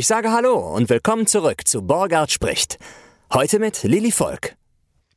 [0.00, 2.78] Ich sage Hallo und willkommen zurück zu Borgard spricht.
[3.34, 4.56] Heute mit Lilly Volk.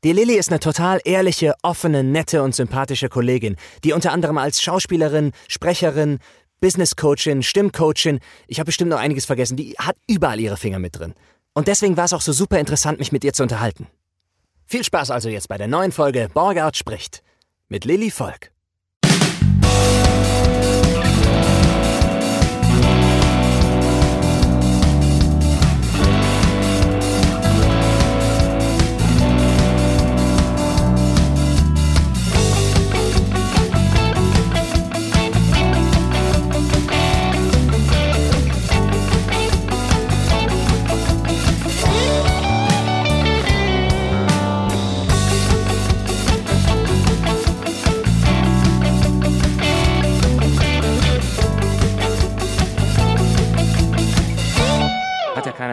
[0.04, 4.62] Die Lilly ist eine total ehrliche, offene, nette und sympathische Kollegin, die unter anderem als
[4.62, 6.20] Schauspielerin, Sprecherin,
[6.60, 11.00] Business Coachin, Stimmcoachin, ich habe bestimmt noch einiges vergessen, die hat überall ihre Finger mit
[11.00, 11.14] drin.
[11.54, 13.88] Und deswegen war es auch so super interessant, mich mit ihr zu unterhalten.
[14.66, 17.24] Viel Spaß also jetzt bei der neuen Folge Borgard spricht
[17.70, 18.53] mit Lilly Volk.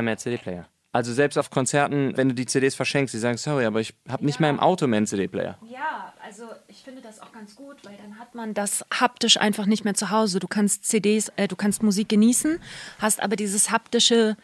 [0.00, 0.66] Keiner mehr CD-Player.
[0.92, 4.24] Also selbst auf Konzerten, wenn du die CDs verschenkst, die sagen, sorry, aber ich habe
[4.24, 5.56] nicht mehr im Auto mehr einen CD-Player.
[5.70, 9.66] Ja, also ich finde das auch ganz gut, weil dann hat man das haptisch einfach
[9.66, 10.40] nicht mehr zu Hause.
[10.40, 12.58] Du kannst CDs, äh, du kannst Musik genießen,
[12.98, 14.36] hast aber dieses haptische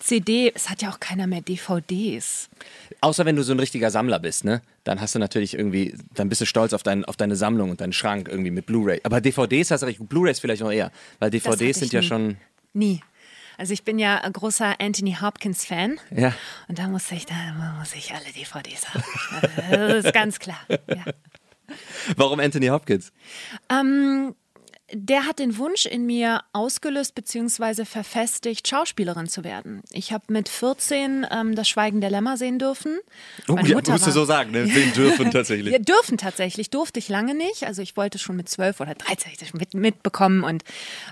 [0.00, 2.50] CD, es hat ja auch keiner mehr DVDs.
[3.00, 4.62] Außer wenn du so ein richtiger Sammler bist, ne?
[4.82, 7.80] Dann hast du natürlich irgendwie, dann bist du stolz auf, dein, auf deine Sammlung und
[7.80, 9.00] deinen Schrank irgendwie mit Blu-ray.
[9.04, 11.92] Aber DVDs hast du recht, Blu-rays vielleicht noch eher, weil Das hatte DVDs ich sind
[11.92, 12.06] ja nie.
[12.06, 12.36] schon.
[12.72, 13.00] Nie.
[13.58, 15.98] Also ich bin ja ein großer Anthony Hopkins Fan.
[16.10, 16.34] Ja.
[16.68, 17.34] Und da muss ich, da
[17.78, 19.04] muss ich alle DVDs haben.
[19.70, 20.60] Das ist ganz klar.
[20.68, 21.04] Ja.
[22.16, 23.12] Warum Anthony Hopkins?
[23.70, 24.34] Ähm,
[24.94, 27.84] der hat den Wunsch in mir ausgelöst bzw.
[27.84, 29.82] verfestigt, Schauspielerin zu werden.
[29.90, 32.98] Ich habe mit 14 ähm, das Schweigen der Lämmer sehen dürfen.
[33.48, 34.66] Oh, Meine ja, Mutter musst du war- so sagen, ne?
[34.66, 35.72] Sehen dürfen tatsächlich.
[35.72, 37.64] Wir dürfen tatsächlich, durfte ich lange nicht.
[37.64, 40.62] Also ich wollte schon mit 12 oder 13 hab ich das mit, mitbekommen und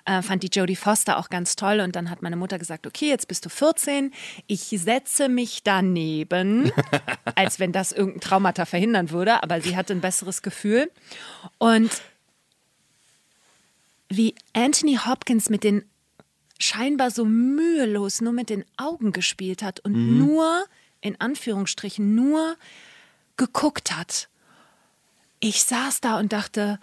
[0.04, 1.80] äh, fand die Jodie Foster auch ganz toll.
[1.80, 4.12] Und dann hat meine Mutter gesagt, okay, jetzt bist du 14,
[4.46, 6.70] ich setze mich daneben,
[7.34, 9.42] als wenn das irgendein Traumata verhindern würde.
[9.42, 10.90] Aber sie hatte ein besseres Gefühl.
[11.58, 11.90] Und
[14.16, 15.84] wie Anthony Hopkins mit den
[16.58, 20.64] scheinbar so mühelos nur mit den Augen gespielt hat und nur,
[21.00, 22.56] in Anführungsstrichen, nur
[23.36, 24.28] geguckt hat.
[25.40, 26.78] Ich saß da und dachte,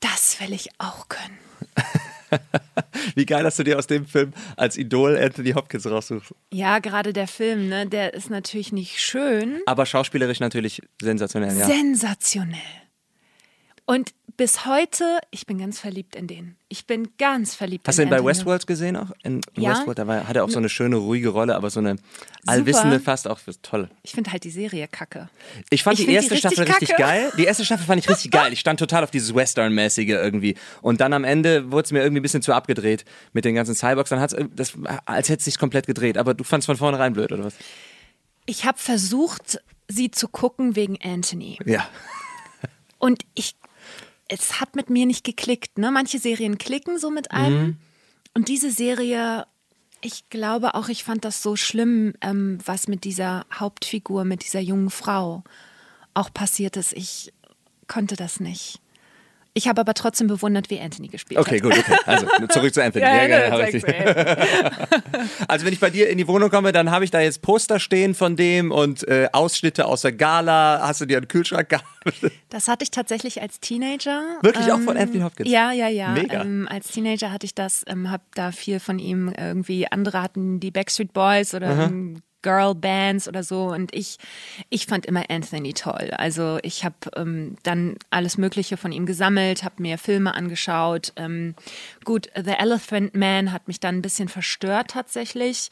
[0.00, 1.38] das will ich auch können.
[3.14, 6.34] Wie geil, dass du dir aus dem Film als Idol Anthony Hopkins raussuchst.
[6.52, 11.66] Ja, gerade der Film, ne, der ist natürlich nicht schön, Aber schauspielerisch natürlich sensationell, ja.
[11.66, 12.83] sensationell.
[13.86, 16.56] Und bis heute, ich bin ganz verliebt in den.
[16.68, 19.12] Ich bin ganz verliebt Hast du in ihn bei Westworld gesehen auch?
[19.22, 19.70] In, in Ja.
[19.72, 21.96] Westworld, da war, hat er auch so eine schöne, ruhige Rolle, aber so eine
[22.46, 23.88] allwissende fast auch toll.
[24.02, 25.28] Ich finde halt die Serie kacke.
[25.70, 27.02] Ich fand Ich die erste die richtig Staffel richtig kacke.
[27.02, 27.32] geil.
[27.38, 28.52] Die erste Staffel fand ich richtig geil.
[28.52, 30.56] Ich stand total auf dieses Western-mäßige irgendwie.
[30.82, 33.76] Und dann am Ende wurde es mir irgendwie ein bisschen zu abgedreht mit den ganzen
[33.76, 34.10] Cyborgs.
[34.10, 34.72] Dann hat es das,
[35.04, 36.18] als hätte es sich komplett gedreht.
[36.18, 37.54] Aber du fandst von vornherein blöd, oder was?
[38.46, 41.58] Ich habe versucht, sie zu gucken wegen Anthony.
[41.66, 41.86] Ja.
[42.98, 43.54] Und ich,
[44.28, 45.78] es hat mit mir nicht geklickt.
[45.78, 45.90] Ne?
[45.90, 47.62] Manche Serien klicken so mit einem.
[47.62, 47.76] Mhm.
[48.34, 49.46] Und diese Serie,
[50.00, 54.60] ich glaube auch, ich fand das so schlimm, ähm, was mit dieser Hauptfigur, mit dieser
[54.60, 55.44] jungen Frau
[56.14, 56.92] auch passiert ist.
[56.92, 57.32] Ich
[57.86, 58.80] konnte das nicht.
[59.56, 61.62] Ich habe aber trotzdem bewundert, wie Anthony gespielt Okay, hat.
[61.62, 61.96] gut, okay.
[62.06, 63.04] Also zurück zu Anthony.
[63.04, 63.86] Ja, Ja, ja, genau, richtig.
[63.86, 64.36] mir.
[65.48, 67.78] Also wenn ich bei dir in die Wohnung komme, dann habe ich da jetzt Poster
[67.78, 70.80] stehen von dem und äh, Ausschnitte aus der Gala.
[70.82, 71.86] Hast du dir einen Kühlschrank gehabt?
[72.50, 74.22] Das hatte ich tatsächlich als Teenager.
[74.42, 75.48] Wirklich auch von Anthony Hopkins?
[75.50, 76.10] Ja, ja, ja.
[76.10, 76.42] Mega.
[76.42, 80.60] Ähm, als Teenager hatte ich das, ähm, habe da viel von ihm irgendwie, andere hatten
[80.60, 84.18] die Backstreet Boys oder ähm, Girl-Bands oder so und ich,
[84.68, 86.10] ich fand immer Anthony toll.
[86.16, 91.12] Also ich habe ähm, dann alles Mögliche von ihm gesammelt, habe mir Filme angeschaut.
[91.16, 91.54] Ähm,
[92.04, 95.70] gut, The Elephant Man hat mich dann ein bisschen verstört tatsächlich,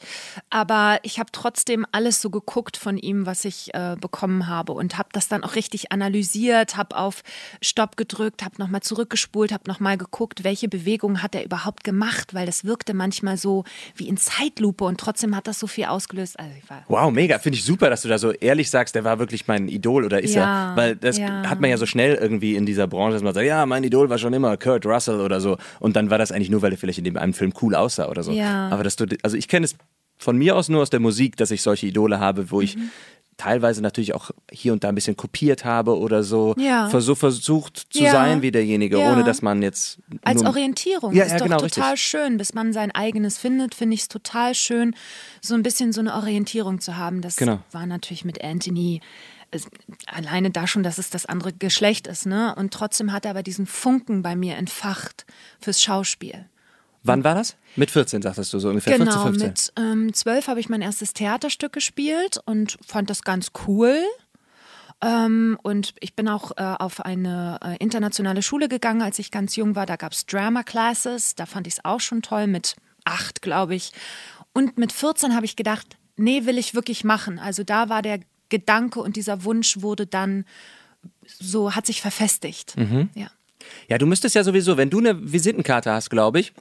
[0.49, 4.97] aber ich habe trotzdem alles so geguckt von ihm, was ich äh, bekommen habe und
[4.97, 7.23] habe das dann auch richtig analysiert, habe auf
[7.61, 12.47] Stopp gedrückt, habe nochmal zurückgespult, habe nochmal geguckt, welche Bewegungen hat er überhaupt gemacht, weil
[12.47, 13.63] das wirkte manchmal so
[13.95, 16.39] wie in Zeitlupe und trotzdem hat das so viel ausgelöst.
[16.39, 17.39] Also war Wow, mega.
[17.39, 20.21] Finde ich super, dass du da so ehrlich sagst, der war wirklich mein Idol oder
[20.23, 20.77] ist Ja, er?
[20.77, 21.43] Weil das ja.
[21.49, 24.09] hat man ja so schnell irgendwie in dieser Branche, dass man sagt, ja, mein Idol
[24.09, 25.57] war schon immer Kurt Russell oder so.
[25.79, 28.07] Und dann war das eigentlich nur, weil er vielleicht in dem einen Film cool aussah
[28.07, 28.31] oder so.
[28.31, 28.69] Ja.
[28.69, 29.75] Aber dass du, also ich kenne es
[30.17, 32.63] von mir aus nur aus der Musik, dass ich solche Idole habe, wo Mhm.
[32.63, 32.77] ich
[33.37, 36.53] teilweise natürlich auch hier und da ein bisschen kopiert habe oder so.
[36.57, 36.89] Ja.
[36.89, 38.11] Versuch, versucht zu Ja.
[38.11, 39.11] sein wie derjenige, Ja.
[39.11, 39.99] ohne dass man jetzt.
[40.23, 41.13] Als Orientierung.
[41.13, 42.07] Ja, ist ja, doch genau, total richtig.
[42.09, 42.37] schön.
[42.37, 44.95] Bis man sein eigenes findet, finde ich es total schön,
[45.41, 47.21] so ein bisschen so eine Orientierung zu haben.
[47.21, 47.59] Das Genau.
[47.71, 49.01] war natürlich mit Anthony
[50.07, 52.55] alleine da schon, dass es das andere Geschlecht ist, ne?
[52.55, 55.25] Und trotzdem hat er aber diesen Funken bei mir entfacht
[55.59, 56.45] fürs Schauspiel.
[57.03, 57.57] Wann war das?
[57.75, 58.97] Mit 14, sagtest du so ungefähr.
[58.97, 59.47] Genau, 14, 15.
[59.47, 63.97] mit ähm, 12 habe ich mein erstes Theaterstück gespielt und fand das ganz cool.
[65.01, 69.57] Ähm, und ich bin auch äh, auf eine äh, internationale Schule gegangen, als ich ganz
[69.57, 69.85] jung war.
[69.85, 71.35] Da gab es Drama Classes.
[71.35, 73.91] Da fand ich es auch schon toll, mit acht, glaube ich.
[74.53, 77.37] Und mit 14 habe ich gedacht, nee, will ich wirklich machen.
[77.37, 80.45] Also da war der Gedanke und dieser Wunsch wurde dann
[81.25, 82.75] so, hat sich verfestigt.
[83.15, 83.27] Ja.
[83.87, 86.53] Ja, du müsstest ja sowieso, wenn du eine Visitenkarte hast, glaube ich,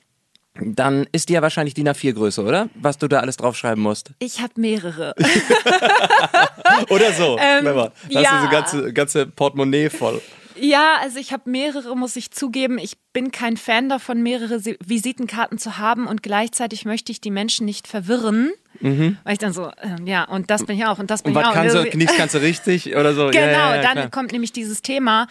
[0.61, 2.69] dann ist die ja wahrscheinlich DIN A4-Größe, oder?
[2.75, 4.11] Was du da alles draufschreiben musst.
[4.19, 5.15] Ich habe mehrere.
[6.91, 7.37] Oder so.
[7.37, 7.93] Clever.
[8.11, 8.37] Da hast ja.
[8.39, 10.21] du so ganze, ganze Portemonnaie voll.
[10.61, 12.79] Ja, also ich habe mehrere, muss ich zugeben.
[12.79, 17.31] Ich bin kein Fan davon, mehrere Si- Visitenkarten zu haben und gleichzeitig möchte ich die
[17.31, 18.51] Menschen nicht verwirren.
[18.81, 21.37] Weil ich dann so, ähm, ja, und das bin ich auch und das bin Mhm.
[21.39, 21.55] Und ich was auch.
[21.61, 23.29] kannst du, Also- kannst du richtig oder so.
[23.31, 24.11] Genau, ja, ja, ja, dann klar.
[24.11, 25.29] kommt nämlich dieses Thema,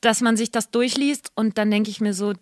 [0.00, 2.32] dass man sich das durchliest und dann denke ich mir so,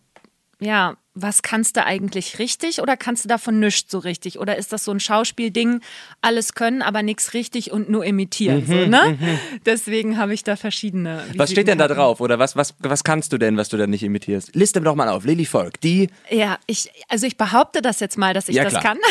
[0.60, 4.38] ja, was kannst du eigentlich richtig oder kannst du davon nichts so richtig?
[4.40, 5.80] Oder ist das so ein Schauspielding,
[6.20, 8.66] alles können, aber nichts richtig und nur imitieren?
[8.66, 9.16] so, ne?
[9.64, 11.24] Deswegen habe ich da verschiedene.
[11.32, 12.20] Mhm, Was steht denn da drauf?
[12.20, 14.56] Oder was, was, was kannst du denn, was du da nicht imitierst?
[14.56, 15.24] Liste doch mal auf.
[15.24, 16.08] Lilly Volk, die.
[16.30, 18.82] Ja, ich, also ich behaupte das jetzt mal, dass ich Ja, das klar.
[18.82, 18.98] kann.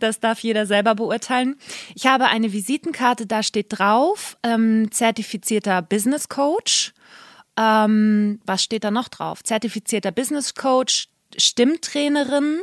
[0.00, 1.56] Das darf jeder selber beurteilen.
[1.94, 6.92] Ich habe eine Visitenkarte, da steht drauf, ähm, zertifizierter Business Coach.
[7.58, 9.42] Ähm, was steht da noch drauf?
[9.42, 12.60] Zertifizierter Business Coach, Stimmtrainerin.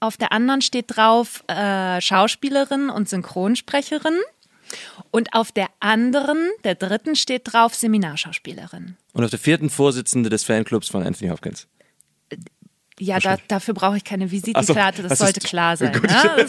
[0.00, 4.18] Auf der anderen steht drauf äh, Schauspielerin und Synchronsprecherin.
[5.10, 8.96] Und auf der anderen, der dritten, steht drauf Seminarschauspielerin.
[9.12, 11.68] Und auf der vierten Vorsitzende des Fanclubs von Anthony Hopkins.
[12.98, 15.92] Ja, da, dafür brauche ich keine Visitenkarte, das, das sollte ist- klar sein.
[15.92, 16.00] Ne?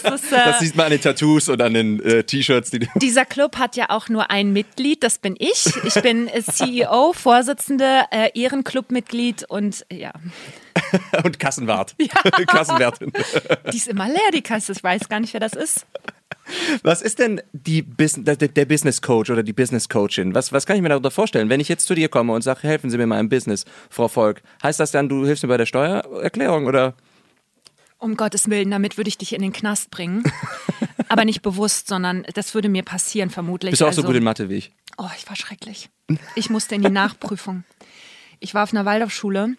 [0.02, 2.80] Das ist, äh, Das sieht man an den Tattoos und an den äh, T-Shirts, die
[2.80, 2.88] du.
[2.96, 5.66] Dieser Club hat ja auch nur ein Mitglied, das bin ich.
[5.84, 10.14] Ich bin CEO, Vorsitzende, äh, Ehrenclubmitglied und ja,
[11.24, 11.96] Und Kassenwart.
[12.48, 13.12] Kassenwärtin.
[13.74, 14.72] die ist immer leer, die Kasse.
[14.74, 15.86] Ich weiß gar nicht, wer das ist.
[16.84, 20.34] Was ist denn die Bus der, Business Coach oder die Business Coachin?
[20.34, 21.50] Was, was kann ich mir darunter vorstellen?
[21.50, 24.08] Wenn ich jetzt zu dir komme und sage, helfen Sie mir mal im Business, Frau
[24.08, 26.96] Volk, heißt das dann, du hilfst mir bei der Steuererklärung oder?
[28.00, 30.24] Um Gottes Willen, damit würde ich dich in den Knast bringen.
[31.10, 33.72] Aber nicht bewusst, sondern das würde mir passieren, vermutlich.
[33.72, 34.72] Bist du auch also, so gut in Mathe wie ich?
[34.98, 35.90] Oh, ich war schrecklich.
[36.36, 37.64] Ich musste in die Nachprüfung.
[38.40, 39.56] Ich war auf einer Waldorfschule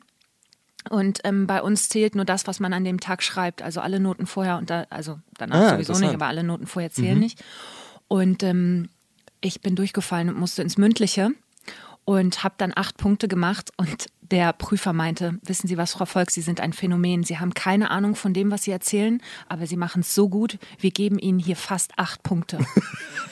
[0.91, 3.63] und ähm, bei uns zählt nur das, was man an dem Tag schreibt.
[3.63, 6.91] Also alle Noten vorher und da, also danach Ah, sowieso nicht, aber alle Noten vorher
[6.91, 7.43] zählen nicht.
[8.09, 8.89] Und ähm,
[9.41, 11.31] ich bin durchgefallen und musste ins Mündliche
[12.05, 16.31] und habe dann acht Punkte gemacht und der Prüfer meinte, wissen Sie was, Frau Volk,
[16.31, 17.25] Sie sind ein Phänomen.
[17.25, 20.59] Sie haben keine Ahnung von dem, was Sie erzählen, aber Sie machen es so gut,
[20.79, 22.59] wir geben Ihnen hier fast acht Punkte.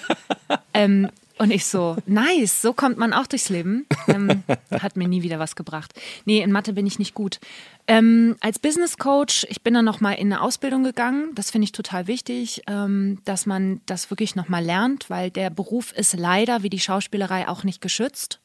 [0.74, 3.86] ähm, und ich so, nice, so kommt man auch durchs Leben.
[4.08, 5.92] Ähm, hat mir nie wieder was gebracht.
[6.24, 7.40] Nee, in Mathe bin ich nicht gut.
[7.86, 11.30] Ähm, als Business Coach, ich bin dann nochmal in eine Ausbildung gegangen.
[11.34, 15.92] Das finde ich total wichtig, ähm, dass man das wirklich nochmal lernt, weil der Beruf
[15.92, 18.40] ist leider wie die Schauspielerei auch nicht geschützt.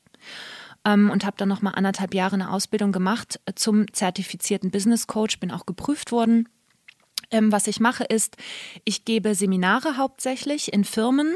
[0.84, 5.40] Ähm, und habe dann nochmal anderthalb Jahre eine Ausbildung gemacht äh, zum zertifizierten Business Coach,
[5.40, 6.50] bin auch geprüft worden.
[7.30, 8.36] Ähm, was ich mache ist,
[8.84, 11.36] ich gebe Seminare hauptsächlich in Firmen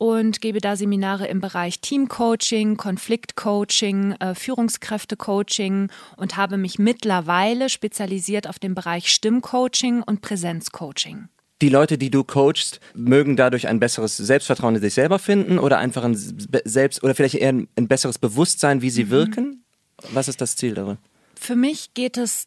[0.00, 8.48] und gebe da Seminare im Bereich Teamcoaching, Konfliktcoaching, äh, Führungskräftecoaching und habe mich mittlerweile spezialisiert
[8.48, 11.28] auf den Bereich Stimmcoaching und Präsenzcoaching.
[11.60, 15.76] Die Leute, die du coachst, mögen dadurch ein besseres Selbstvertrauen in sich selber finden oder
[15.76, 19.10] einfach ein selbst oder vielleicht eher ein, ein besseres Bewusstsein, wie sie Mhm.
[19.10, 19.64] wirken?
[20.12, 20.96] Was ist das Ziel darin?
[21.34, 22.46] Für mich geht es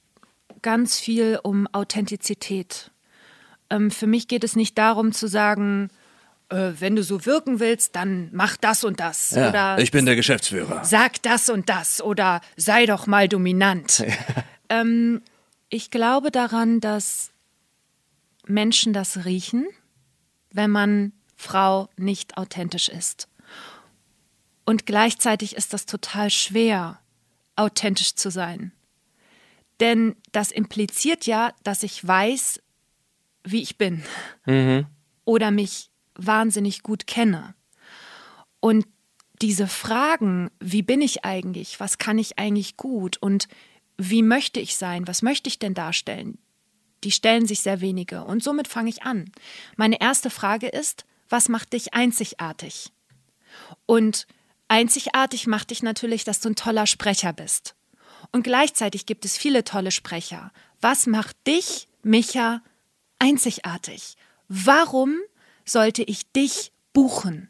[0.64, 2.90] ganz viel um Authentizität.
[3.70, 5.92] Ähm, für mich geht es nicht darum zu sagen,
[6.80, 9.34] wenn du so wirken willst, dann mach das und das.
[9.50, 10.84] oder bin der Geschäftsführer.
[10.84, 14.04] sag das und das oder sei doch mal dominant.
[14.70, 15.22] ähm,
[15.70, 17.32] ich glaube daran, dass
[18.46, 19.66] Menschen das riechen,
[20.52, 23.28] wenn man Frau nicht authentisch ist.
[24.66, 27.00] Und gleichzeitig ist das total schwer,
[27.56, 28.72] authentisch zu sein.
[29.80, 32.62] Denn das impliziert ja, dass ich weiß,
[33.44, 34.04] wie ich bin.
[35.26, 37.56] Oder mich wahnsinnig gut kenne.
[38.60, 38.86] Und
[39.42, 43.48] diese Fragen, wie bin ich eigentlich, was kann ich eigentlich gut und
[43.98, 46.38] wie möchte ich sein, was möchte ich denn darstellen,
[47.04, 48.24] die stellen sich sehr wenige.
[48.24, 49.32] Und somit fange ich an.
[49.76, 52.92] Meine erste Frage ist, was macht dich einzigartig?
[53.86, 54.28] Und
[54.68, 57.76] einzigartig macht dich natürlich, dass du ein toller Sprecher bist.
[58.32, 60.52] Und gleichzeitig gibt es viele tolle Sprecher.
[60.82, 62.62] Was macht dich, Micha,
[63.20, 64.16] einzigartig?
[64.48, 65.18] Warum
[65.66, 67.50] sollte ich dich buchen?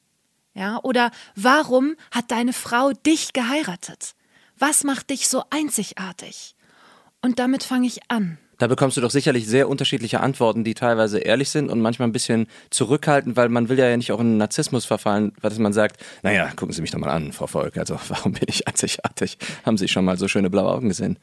[0.56, 4.14] Ja, oder warum hat deine Frau dich geheiratet?
[4.58, 6.56] Was macht dich so einzigartig?
[7.22, 8.38] Und damit fange ich an.
[8.60, 12.12] Da bekommst du doch sicherlich sehr unterschiedliche Antworten, die teilweise ehrlich sind und manchmal ein
[12.12, 16.50] bisschen zurückhaltend, weil man will ja nicht auch in Narzissmus verfallen, dass man sagt, naja,
[16.56, 19.38] gucken Sie mich doch mal an, Frau Volk, also warum bin ich einzigartig?
[19.66, 21.18] Haben Sie schon mal so schöne blaue Augen gesehen?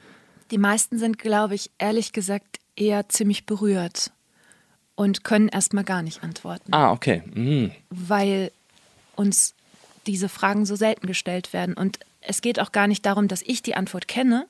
[0.50, 4.10] Die meisten sind, glaube ich, ehrlich gesagt eher ziemlich berührt
[5.00, 6.74] und können erstmal gar nicht antworten.
[6.74, 7.22] Ah, okay.
[7.32, 7.70] Mhm.
[7.88, 8.52] Weil
[9.16, 9.54] uns
[10.06, 11.74] diese Fragen so selten gestellt werden.
[11.74, 14.46] Und es geht auch gar nicht darum, dass ich die Antwort kenne,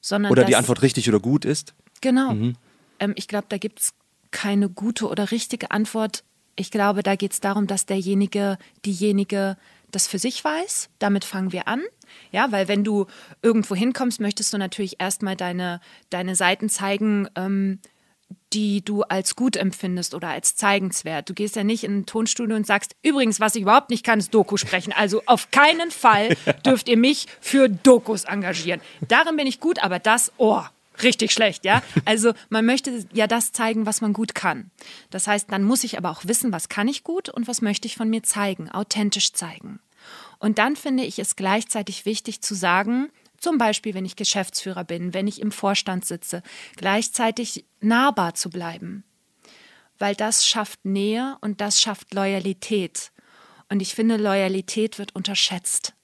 [0.00, 0.30] sondern.
[0.30, 1.74] Oder dass, die Antwort richtig oder gut ist?
[2.00, 2.34] Genau.
[2.34, 2.54] Mhm.
[3.00, 3.92] Ähm, ich glaube, da gibt es
[4.30, 6.22] keine gute oder richtige Antwort.
[6.54, 9.56] Ich glaube, da geht es darum, dass derjenige, diejenige
[9.90, 10.88] das für sich weiß.
[11.00, 11.82] Damit fangen wir an.
[12.30, 13.06] Ja, weil wenn du
[13.42, 15.80] irgendwo hinkommst, möchtest du natürlich erstmal deine,
[16.10, 17.80] deine Seiten zeigen, ähm,
[18.52, 21.28] die du als gut empfindest oder als zeigenswert.
[21.28, 24.18] Du gehst ja nicht in ein Tonstudio und sagst, übrigens, was ich überhaupt nicht kann,
[24.18, 24.92] ist Doku sprechen.
[24.92, 28.80] Also auf keinen Fall dürft ihr mich für Dokus engagieren.
[29.06, 30.62] Darin bin ich gut, aber das, oh,
[31.02, 31.82] richtig schlecht, ja.
[32.04, 34.70] Also man möchte ja das zeigen, was man gut kann.
[35.10, 37.86] Das heißt, dann muss ich aber auch wissen, was kann ich gut und was möchte
[37.86, 39.80] ich von mir zeigen, authentisch zeigen.
[40.38, 43.10] Und dann finde ich es gleichzeitig wichtig zu sagen,
[43.40, 46.42] zum Beispiel, wenn ich Geschäftsführer bin, wenn ich im Vorstand sitze,
[46.76, 49.04] gleichzeitig nahbar zu bleiben.
[49.98, 53.10] Weil das schafft Nähe und das schafft Loyalität.
[53.68, 55.94] Und ich finde, Loyalität wird unterschätzt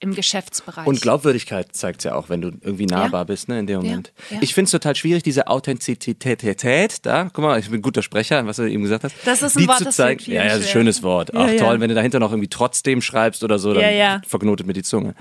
[0.00, 0.86] im Geschäftsbereich.
[0.86, 3.24] Und Glaubwürdigkeit zeigt es ja auch, wenn du irgendwie nahbar ja.
[3.24, 4.12] bist, ne, in dem Moment.
[4.30, 4.42] Ja, ja.
[4.42, 8.46] Ich finde es total schwierig, diese Authentizität da, guck mal, ich bin ein guter Sprecher,
[8.46, 9.16] was du eben gesagt hast.
[9.24, 10.22] Das ist ein die Wort, zu das zeigen.
[10.30, 11.34] Ja, ja, das ist ein schönes Wort.
[11.34, 14.84] Ach toll, wenn du dahinter noch irgendwie trotzdem schreibst oder so, dann verknotet mit die
[14.84, 15.14] Zunge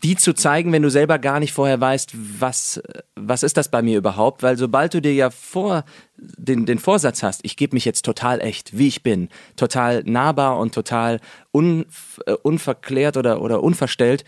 [0.00, 2.82] die zu zeigen, wenn du selber gar nicht vorher weißt, was,
[3.14, 4.42] was ist das bei mir überhaupt?
[4.42, 5.84] Weil sobald du dir ja vor
[6.16, 10.58] den, den Vorsatz hast, ich gebe mich jetzt total echt, wie ich bin, total nahbar
[10.58, 11.20] und total
[11.52, 11.86] un,
[12.26, 14.24] äh, unverklärt oder, oder unverstellt,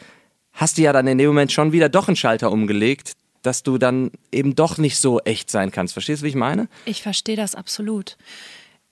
[0.52, 3.78] hast du ja dann in dem Moment schon wieder doch einen Schalter umgelegt, dass du
[3.78, 5.94] dann eben doch nicht so echt sein kannst.
[5.94, 6.68] Verstehst du, wie ich meine?
[6.84, 8.16] Ich verstehe das absolut.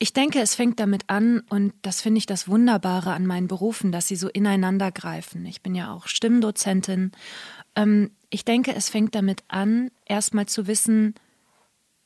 [0.02, 3.92] Ich denke, es fängt damit an, und das finde ich das Wunderbare an meinen Berufen,
[3.92, 5.47] dass sie so ineinander greifen.
[5.47, 7.12] Ich bin ja auch Stimmdozentin.
[7.76, 11.14] Ähm, ich denke, es fängt damit an, erstmal zu wissen,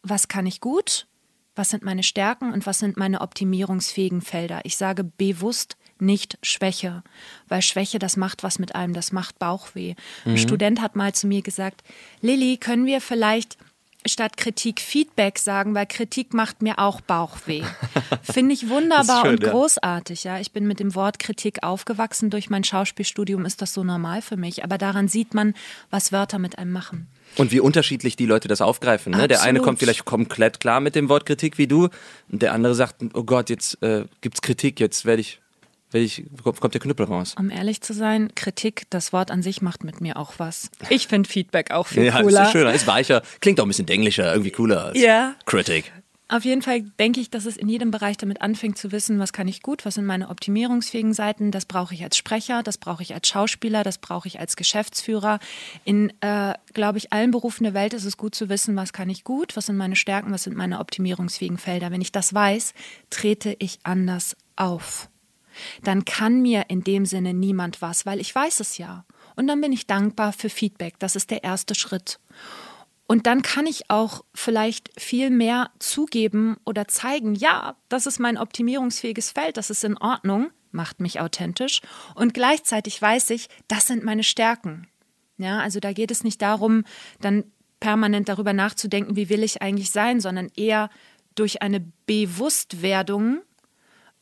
[0.03, 1.07] was kann ich gut,
[1.55, 4.61] was sind meine Stärken und was sind meine optimierungsfähigen Felder.
[4.65, 7.03] Ich sage bewusst nicht Schwäche,
[7.49, 9.95] weil Schwäche, das macht was mit einem, das macht Bauchweh.
[10.27, 10.33] Mhm.
[10.33, 11.83] Ein Student hat mal zu mir gesagt,
[12.21, 13.57] Lilly, können wir vielleicht
[14.09, 17.63] statt Kritik Feedback sagen, weil Kritik macht mir auch Bauchweh.
[18.23, 20.25] Finde ich wunderbar schön, und großartig.
[20.25, 20.39] Ja.
[20.41, 22.31] Ich bin mit dem Wort Kritik aufgewachsen.
[22.31, 24.65] Durch mein Schauspielstudium ist das so normal für mich.
[24.65, 25.55] Aber daran sieht man,
[25.91, 27.07] was Wörter mit einem machen.
[27.37, 29.13] Und wie unterschiedlich die Leute das aufgreifen.
[29.13, 29.29] Ne?
[29.29, 31.89] Der eine kommt vielleicht komplett klar mit dem Wort Kritik wie du
[32.31, 35.41] und der andere sagt, oh Gott, jetzt äh, es Kritik, jetzt werde ich
[35.93, 37.35] ich, kommt der Knüppel raus.
[37.39, 40.71] Um ehrlich zu sein, Kritik, das Wort an sich macht mit mir auch was.
[40.89, 42.41] Ich finde Feedback auch viel ja, cooler.
[42.41, 45.35] Ja, ist schöner, ist weicher, klingt auch ein bisschen denglischer, irgendwie cooler als ja.
[45.47, 45.93] Kritik.
[46.29, 49.33] Auf jeden Fall denke ich, dass es in jedem Bereich damit anfängt zu wissen, was
[49.33, 51.53] kann ich gut, was sind meine optimierungsfähigen Seiten.
[51.53, 55.39] Das brauche ich als Sprecher, das brauche ich als Schauspieler, das brauche ich als Geschäftsführer.
[55.85, 59.09] In, äh, glaube ich, allen Berufen der Welt ist es gut zu wissen, was kann
[59.09, 61.93] ich gut, was sind meine Stärken, was sind meine optimierungsfähigen Felder.
[61.93, 62.75] Wenn ich das weiß,
[63.09, 65.09] trete ich anders auf
[65.83, 69.05] dann kann mir in dem Sinne niemand was, weil ich weiß es ja.
[69.37, 70.99] Und dann bin ich dankbar für Feedback.
[70.99, 72.19] Das ist der erste Schritt.
[73.07, 78.37] Und dann kann ich auch vielleicht viel mehr zugeben oder zeigen, ja, das ist mein
[78.37, 81.81] optimierungsfähiges Feld, das ist in Ordnung, macht mich authentisch.
[82.15, 84.89] Und gleichzeitig weiß ich, das sind meine Stärken.
[85.39, 86.85] Ja, also da geht es nicht darum,
[87.21, 87.45] dann
[87.79, 90.91] permanent darüber nachzudenken, wie will ich eigentlich sein, sondern eher
[91.35, 93.43] durch eine Bewusstwerdung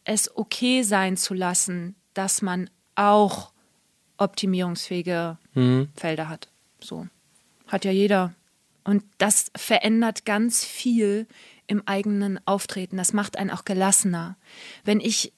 [0.04, 3.52] es okay sein zu lassen, dass man auch
[4.16, 5.88] optimierungsfähige mhm.
[5.96, 6.48] Felder hat.
[6.80, 7.06] So.
[7.66, 8.34] Hat ja jeder.
[8.84, 11.26] Und das verändert ganz viel
[11.66, 12.98] im eigenen Auftreten.
[12.98, 14.36] Das macht einen auch gelassener.
[14.84, 15.32] Wenn ich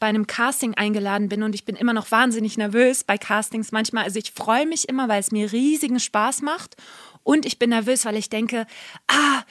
[0.00, 4.04] bei einem Casting eingeladen bin und ich bin immer noch wahnsinnig nervös bei Castings manchmal.
[4.04, 6.76] Also ich freue mich immer, weil es mir riesigen Spaß macht
[7.22, 8.66] und ich bin nervös, weil ich denke,
[9.06, 9.42] ah,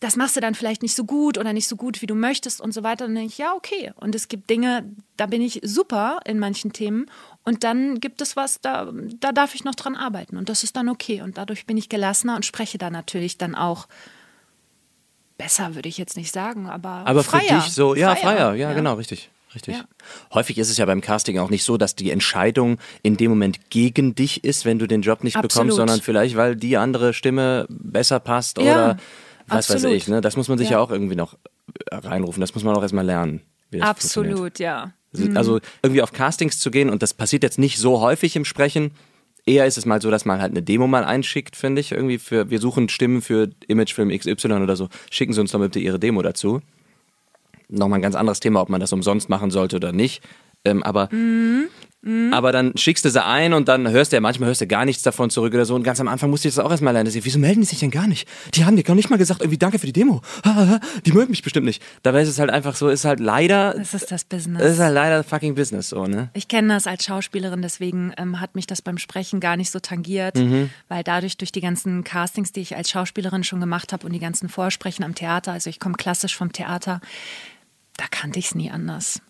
[0.00, 2.60] das machst du dann vielleicht nicht so gut oder nicht so gut, wie du möchtest
[2.60, 3.04] und so weiter.
[3.04, 3.92] Und dann denke ich, ja, okay.
[3.96, 4.84] Und es gibt Dinge,
[5.16, 7.06] da bin ich super in manchen Themen.
[7.44, 10.36] Und dann gibt es was, da, da darf ich noch dran arbeiten.
[10.36, 11.22] Und das ist dann okay.
[11.22, 13.86] Und dadurch bin ich gelassener und spreche da natürlich dann auch
[15.38, 17.06] besser, würde ich jetzt nicht sagen, aber.
[17.06, 17.60] Aber freier.
[17.60, 18.54] für dich so, ja, freier, freier.
[18.54, 19.30] Ja, ja, genau, richtig.
[19.54, 19.76] Richtig.
[19.76, 19.84] Ja.
[20.32, 23.70] Häufig ist es ja beim Casting auch nicht so, dass die Entscheidung in dem Moment
[23.70, 25.52] gegen dich ist, wenn du den Job nicht Absolut.
[25.52, 28.62] bekommst, sondern vielleicht, weil die andere Stimme besser passt ja.
[28.64, 28.96] oder
[29.46, 29.84] was Absolut.
[29.84, 30.20] weiß ich, ne?
[30.20, 30.78] Das muss man sich ja.
[30.78, 31.36] ja auch irgendwie noch
[31.90, 32.40] reinrufen.
[32.40, 33.40] Das muss man auch erstmal lernen.
[33.80, 34.92] Absolut, ja.
[35.12, 35.36] Also, mhm.
[35.36, 38.92] also irgendwie auf Castings zu gehen und das passiert jetzt nicht so häufig im Sprechen,
[39.46, 42.18] eher ist es mal so, dass man halt eine Demo mal einschickt, finde ich, irgendwie
[42.18, 45.98] für, wir suchen Stimmen für Imagefilm XY oder so, schicken Sie uns doch bitte Ihre
[45.98, 46.60] Demo dazu.
[47.68, 50.22] Nochmal ein ganz anderes Thema, ob man das umsonst machen sollte oder nicht.
[50.64, 51.08] Ähm, aber,
[52.32, 54.84] aber dann schickst du sie ein und dann hörst du ja, manchmal hörst du gar
[54.84, 55.74] nichts davon zurück oder so.
[55.74, 57.10] Und ganz am Anfang musst du das auch erstmal lernen.
[57.12, 58.28] Wieso melden die sich denn gar nicht?
[58.54, 60.20] Die haben dir gar nicht mal gesagt, irgendwie danke für die Demo.
[61.06, 61.82] Die mögen mich bestimmt nicht.
[62.02, 64.62] Dabei ist es halt einfach so, ist halt leider, Das ist das es Business.
[64.62, 66.28] ist halt leider fucking Business so, ne?
[66.34, 69.80] Ich kenne das als Schauspielerin, deswegen ähm, hat mich das beim Sprechen gar nicht so
[69.80, 70.70] tangiert, Mhm.
[70.88, 74.18] weil dadurch durch die ganzen Castings, die ich als Schauspielerin schon gemacht habe und die
[74.18, 77.00] ganzen Vorsprechen am Theater, also ich komme klassisch vom Theater,
[77.96, 79.20] da kannte ich es nie anders.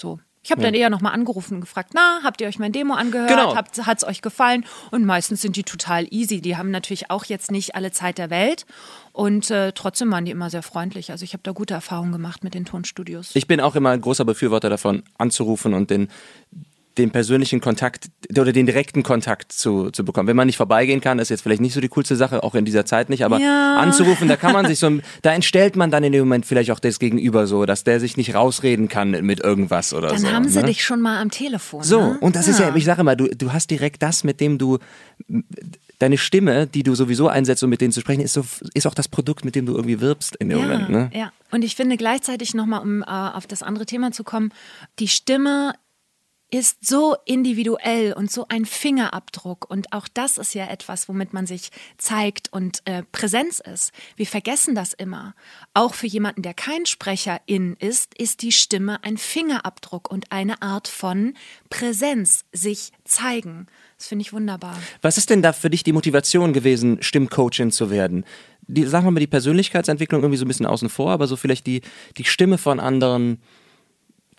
[0.00, 0.18] So.
[0.42, 3.28] Ich habe dann eher nochmal angerufen und gefragt, na, habt ihr euch mein Demo angehört?
[3.28, 3.54] Genau.
[3.54, 4.64] Hat es euch gefallen?
[4.90, 6.40] Und meistens sind die total easy.
[6.40, 8.64] Die haben natürlich auch jetzt nicht alle Zeit der Welt.
[9.12, 11.10] Und äh, trotzdem waren die immer sehr freundlich.
[11.10, 13.32] Also ich habe da gute Erfahrungen gemacht mit den Tonstudios.
[13.34, 16.08] Ich bin auch immer ein großer Befürworter davon, anzurufen und den,
[16.98, 20.28] den persönlichen Kontakt oder den direkten Kontakt zu, zu bekommen.
[20.28, 22.64] Wenn man nicht vorbeigehen kann, ist jetzt vielleicht nicht so die coolste Sache, auch in
[22.64, 23.76] dieser Zeit nicht, aber Ja.
[23.80, 26.80] anzurufen, da kann man sich so, da entstellt man dann in dem Moment vielleicht auch
[26.80, 30.32] das Gegenüber so, dass der sich nicht rausreden kann mit irgendwas oder dann so.
[30.32, 30.66] haben sie ne?
[30.66, 31.82] dich schon mal am Telefon.
[31.82, 32.18] So, ne?
[32.20, 34.78] und das ist ja, ich sage immer, du, du hast direkt das, mit dem du,
[36.00, 38.44] deine Stimme, die du sowieso einsetzt, um mit denen zu sprechen, ist, so,
[38.74, 40.88] ist auch das Produkt, mit dem du irgendwie wirbst in dem ja, Moment.
[40.88, 41.10] Ne?
[41.14, 44.52] Ja, und ich finde gleichzeitig nochmal, um äh, auf das andere Thema zu kommen,
[44.98, 45.74] die Stimme
[46.50, 49.70] ist so individuell und so ein Fingerabdruck.
[49.70, 53.92] Und auch das ist ja etwas, womit man sich zeigt und äh, Präsenz ist.
[54.16, 55.34] Wir vergessen das immer.
[55.74, 60.88] Auch für jemanden, der kein Sprecherin ist, ist die Stimme ein Fingerabdruck und eine Art
[60.88, 61.34] von
[61.68, 63.66] Präsenz, sich zeigen.
[63.96, 64.76] Das finde ich wunderbar.
[65.02, 68.24] Was ist denn da für dich die Motivation gewesen, Stimmcoachin zu werden?
[68.66, 71.66] Die, sagen wir mal, die Persönlichkeitsentwicklung irgendwie so ein bisschen außen vor, aber so vielleicht
[71.66, 71.82] die,
[72.16, 73.40] die Stimme von anderen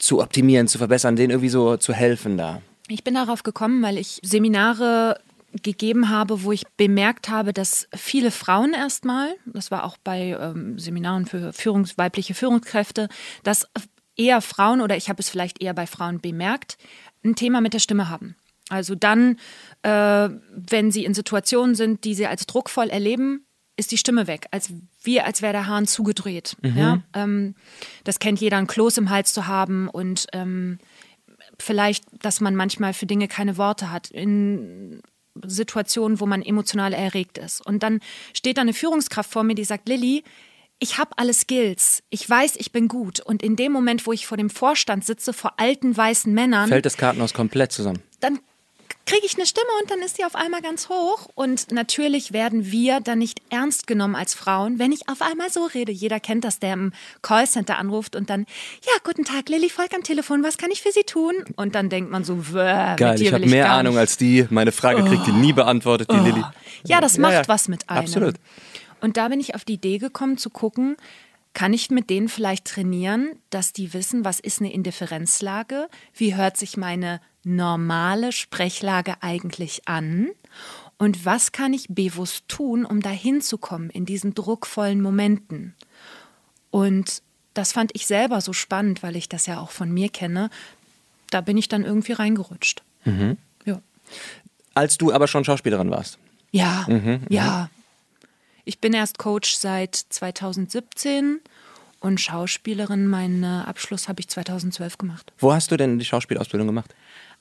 [0.01, 2.61] zu optimieren, zu verbessern, denen irgendwie so zu helfen da.
[2.87, 5.19] Ich bin darauf gekommen, weil ich Seminare
[5.63, 10.79] gegeben habe, wo ich bemerkt habe, dass viele Frauen erstmal, das war auch bei ähm,
[10.79, 13.09] Seminaren für Führungs weibliche Führungskräfte,
[13.43, 13.67] dass
[14.15, 16.77] eher Frauen oder ich habe es vielleicht eher bei Frauen bemerkt,
[17.23, 18.35] ein Thema mit der Stimme haben.
[18.69, 19.37] Also dann,
[19.83, 23.45] äh, wenn sie in Situationen sind, die sie als druckvoll erleben,
[23.75, 24.73] ist die Stimme weg, als
[25.03, 26.55] wie als wäre der Hahn zugedreht.
[26.61, 27.01] Ja?
[27.13, 27.55] Ähm,
[28.03, 30.79] das kennt jeder, ein Kloß im Hals zu haben und ähm,
[31.59, 34.11] vielleicht, dass man manchmal für Dinge keine Worte hat.
[34.11, 35.01] In
[35.45, 37.65] Situationen, wo man emotional erregt ist.
[37.65, 37.99] Und dann
[38.33, 40.23] steht da eine Führungskraft vor mir, die sagt, Lilly,
[40.79, 42.03] ich habe alle Skills.
[42.09, 43.19] Ich weiß, ich bin gut.
[43.21, 46.85] Und in dem Moment, wo ich vor dem Vorstand sitze, vor alten weißen Männern, Fällt
[46.85, 48.01] das Kartenhaus komplett zusammen.
[48.19, 48.39] dann
[49.11, 51.27] kriege ich eine Stimme und dann ist die auf einmal ganz hoch.
[51.35, 55.65] Und natürlich werden wir dann nicht ernst genommen als Frauen, wenn ich auf einmal so
[55.65, 55.91] rede.
[55.91, 58.45] Jeder kennt das, der im Callcenter anruft und dann,
[58.85, 61.33] ja, guten Tag, Lilly Volk am Telefon, was kann ich für Sie tun?
[61.57, 64.15] Und dann denkt man so, "Wäh, Geil, mit dir ich habe mehr gar Ahnung als
[64.15, 64.47] die.
[64.49, 66.43] Meine Frage kriegt die nie beantwortet, die Lilly.
[66.85, 67.47] Ja, das Ja, macht ja.
[67.47, 67.99] was mit einem.
[67.99, 68.35] Absolut.
[69.01, 70.95] Und da bin ich auf die Idee gekommen zu gucken,
[71.53, 76.57] kann ich mit denen vielleicht trainieren, dass die wissen, was ist eine Indifferenzlage, wie hört
[76.57, 80.29] sich meine normale Sprechlage eigentlich an
[80.97, 85.75] und was kann ich bewusst tun, um dahin zu kommen in diesen druckvollen Momenten.
[86.69, 87.21] Und
[87.53, 90.49] das fand ich selber so spannend, weil ich das ja auch von mir kenne.
[91.31, 92.83] Da bin ich dann irgendwie reingerutscht.
[93.03, 93.37] Mhm.
[93.65, 93.81] Ja.
[94.73, 96.17] Als du aber schon Schauspielerin warst.
[96.51, 96.85] Ja,
[97.29, 97.69] ja.
[98.65, 101.39] Ich bin erst Coach seit 2017
[101.99, 103.07] und Schauspielerin.
[103.07, 105.33] Meinen Abschluss habe ich 2012 gemacht.
[105.39, 106.93] Wo hast du denn die Schauspielausbildung gemacht?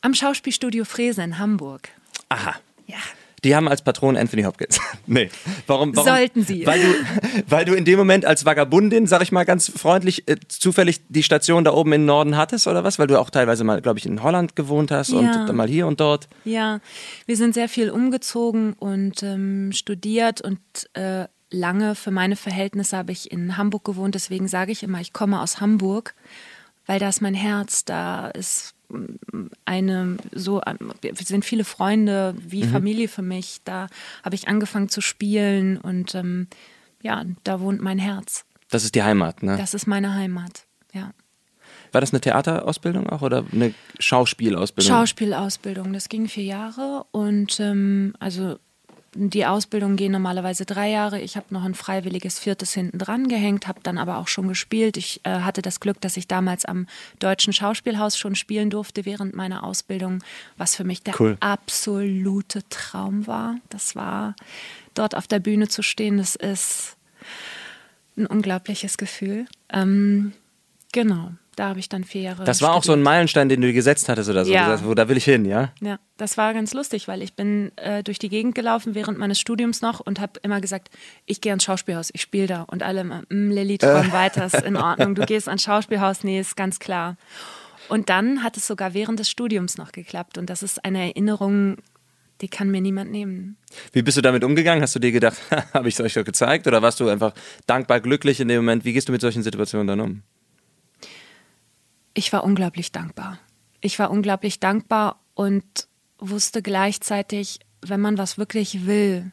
[0.02, 1.88] Am Schauspielstudio Frese in Hamburg.
[2.28, 2.56] Aha.
[2.86, 2.98] Ja.
[3.44, 4.78] Die haben als Patron Anthony Hopkins.
[5.06, 5.30] nee.
[5.66, 6.08] Warum, warum?
[6.08, 6.66] Sollten sie.
[6.66, 6.86] Weil du,
[7.48, 11.22] weil du in dem Moment als Vagabundin, sag ich mal ganz freundlich, äh, zufällig die
[11.22, 12.98] Station da oben im Norden hattest oder was?
[12.98, 15.46] Weil du auch teilweise mal, glaube ich, in Holland gewohnt hast und Ja.
[15.46, 16.28] dann mal hier und dort.
[16.44, 16.80] Ja,
[17.26, 20.60] wir sind sehr viel umgezogen und ähm, studiert und
[20.94, 24.14] äh, lange für meine Verhältnisse habe ich in Hamburg gewohnt.
[24.14, 26.14] Deswegen sage ich immer, ich komme aus Hamburg,
[26.86, 28.74] weil da ist mein Herz, da ist
[29.64, 30.60] eine so,
[31.00, 33.58] wir sind viele Freunde wie Familie für mich.
[33.64, 33.88] Da
[34.24, 36.48] habe ich angefangen zu spielen und ähm,
[37.02, 38.44] ja, da wohnt mein Herz.
[38.70, 39.56] Das ist die Heimat, ne?
[39.56, 40.66] Das ist meine Heimat.
[40.92, 41.12] Ja.
[41.92, 44.96] War das eine Theaterausbildung auch oder eine Schauspielausbildung?
[44.96, 48.58] Schauspielausbildung, das ging vier Jahre und ähm, also
[49.14, 51.20] die Ausbildung gehen normalerweise drei Jahre.
[51.20, 54.96] Ich habe noch ein freiwilliges viertes hinten dran gehängt, habe dann aber auch schon gespielt.
[54.96, 56.86] Ich äh, hatte das Glück, dass ich damals am
[57.18, 60.22] Deutschen Schauspielhaus schon spielen durfte während meiner Ausbildung,
[60.56, 61.36] was für mich der Cool.
[61.40, 63.56] absolute Traum war.
[63.68, 64.36] Das war
[64.94, 66.96] dort auf der Bühne zu stehen, das ist
[68.16, 69.46] ein unglaubliches Gefühl.
[69.72, 70.32] Ähm,
[70.92, 71.32] genau.
[71.56, 72.44] Da habe ich dann vier Jahre.
[72.44, 74.52] Das war auch so ein Meilenstein, den du gesetzt hattest oder so.
[74.52, 74.64] Ja.
[74.64, 75.72] Du sagst, wo, da will ich hin, ja?
[75.80, 79.40] Ja, das war ganz lustig, weil ich bin äh, durch die Gegend gelaufen während meines
[79.40, 80.90] Studiums noch und habe immer gesagt,
[81.26, 82.62] ich gehe ans Schauspielhaus, ich spiele da.
[82.62, 85.14] Und alle immer, mm, Lilly, träum weiter, ist in Ordnung.
[85.14, 87.16] Du gehst ans Schauspielhaus, nee, ist ganz klar.
[87.88, 90.38] Und dann hat es sogar während des Studiums noch geklappt.
[90.38, 91.78] Und das ist eine Erinnerung,
[92.40, 93.56] die kann mir niemand nehmen.
[93.92, 94.82] Wie bist du damit umgegangen?
[94.82, 95.36] Hast du dir gedacht,
[95.74, 96.66] habe ich es euch doch gezeigt?
[96.66, 97.34] Oder warst du einfach
[97.66, 98.84] dankbar, glücklich in dem Moment?
[98.84, 100.22] Wie gehst du mit solchen Situationen dann um?
[102.14, 103.38] Ich war unglaublich dankbar.
[103.80, 105.64] Ich war unglaublich dankbar und
[106.18, 109.32] wusste gleichzeitig, wenn man was wirklich will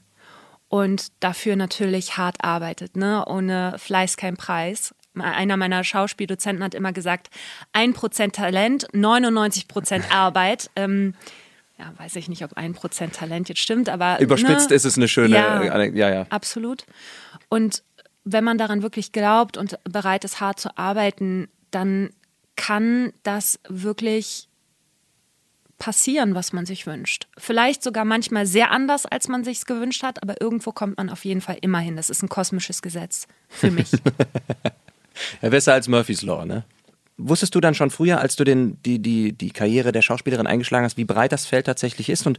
[0.70, 3.26] und dafür natürlich hart arbeitet, ne?
[3.26, 4.94] ohne Fleiß kein Preis.
[5.16, 7.30] Einer meiner Schauspieldozenten hat immer gesagt,
[7.74, 10.70] ein Prozent Talent, 99 Prozent Arbeit.
[10.76, 11.16] Ähm,
[11.80, 14.76] ja, weiß ich nicht, ob ein Prozent Talent jetzt stimmt, aber Überspitzt ne?
[14.76, 15.62] ist es eine schöne, Ja.
[15.62, 16.26] äh, ja, ja.
[16.30, 16.86] Absolut.
[17.50, 17.84] Und
[18.24, 22.10] wenn man daran wirklich glaubt und bereit ist, hart zu arbeiten, dann
[22.58, 24.50] kann das wirklich
[25.78, 27.28] passieren, was man sich wünscht.
[27.38, 31.24] Vielleicht sogar manchmal sehr anders, als man sich gewünscht hat, aber irgendwo kommt man auf
[31.24, 31.96] jeden Fall immer hin.
[31.96, 33.92] Das ist ein kosmisches Gesetz für mich.
[35.42, 36.64] Ja, besser als Murphy's Law, ne?
[37.18, 40.86] Wusstest du dann schon früher, als du den, die, die, die Karriere der Schauspielerin eingeschlagen
[40.86, 42.38] hast, wie breit das Feld tatsächlich ist und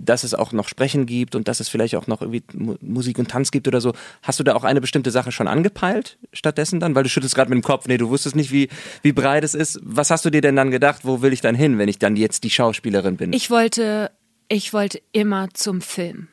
[0.00, 3.18] dass es auch noch Sprechen gibt und dass es vielleicht auch noch irgendwie Mu- Musik
[3.18, 3.92] und Tanz gibt oder so?
[4.22, 6.94] Hast du da auch eine bestimmte Sache schon angepeilt stattdessen dann?
[6.94, 8.68] Weil du schüttelst gerade mit dem Kopf, nee, du wusstest nicht, wie,
[9.02, 9.80] wie breit es ist.
[9.82, 12.16] Was hast du dir denn dann gedacht, wo will ich dann hin, wenn ich dann
[12.16, 13.32] jetzt die Schauspielerin bin?
[13.32, 14.10] Ich wollte,
[14.48, 16.28] ich wollte immer zum Film.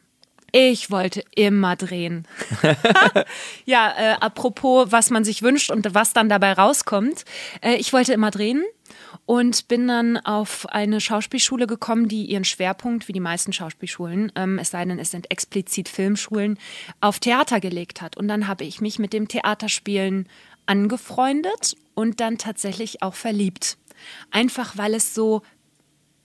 [0.51, 2.27] Ich wollte immer drehen.
[3.65, 7.25] ja, äh, apropos, was man sich wünscht und was dann dabei rauskommt.
[7.61, 8.63] Äh, ich wollte immer drehen
[9.25, 14.57] und bin dann auf eine Schauspielschule gekommen, die ihren Schwerpunkt, wie die meisten Schauspielschulen, ähm,
[14.57, 16.57] es sei denn, es sind explizit Filmschulen,
[16.99, 18.17] auf Theater gelegt hat.
[18.17, 20.27] Und dann habe ich mich mit dem Theaterspielen
[20.65, 23.77] angefreundet und dann tatsächlich auch verliebt.
[24.31, 25.43] Einfach weil es so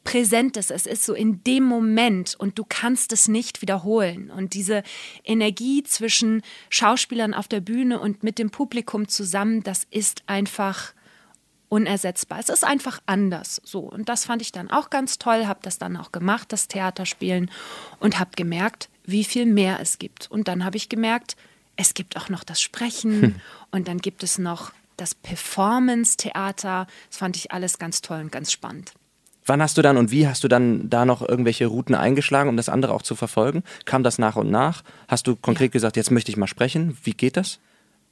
[0.04, 0.70] präsent ist.
[0.70, 4.30] Es ist so in dem Moment und du kannst es nicht wiederholen.
[4.30, 4.82] Und diese
[5.24, 10.92] Energie zwischen Schauspielern auf der Bühne und mit dem Publikum zusammen, das ist einfach
[11.70, 12.38] unersetzbar.
[12.38, 13.60] Es ist einfach anders.
[13.64, 15.46] So und das fand ich dann auch ganz toll.
[15.46, 17.50] Habe das dann auch gemacht, das Theaterspielen
[17.98, 20.30] und habe gemerkt, wie viel mehr es gibt.
[20.30, 21.36] Und dann habe ich gemerkt,
[21.76, 23.40] es gibt auch noch das Sprechen
[23.72, 26.86] und dann gibt es noch das Performance-Theater.
[27.08, 28.92] Das fand ich alles ganz toll und ganz spannend.
[29.46, 32.56] Wann hast du dann und wie hast du dann da noch irgendwelche Routen eingeschlagen, um
[32.56, 33.62] das andere auch zu verfolgen?
[33.84, 34.82] Kam das nach und nach?
[35.08, 36.96] Hast du konkret gesagt, jetzt möchte ich mal sprechen?
[37.04, 37.58] Wie geht das,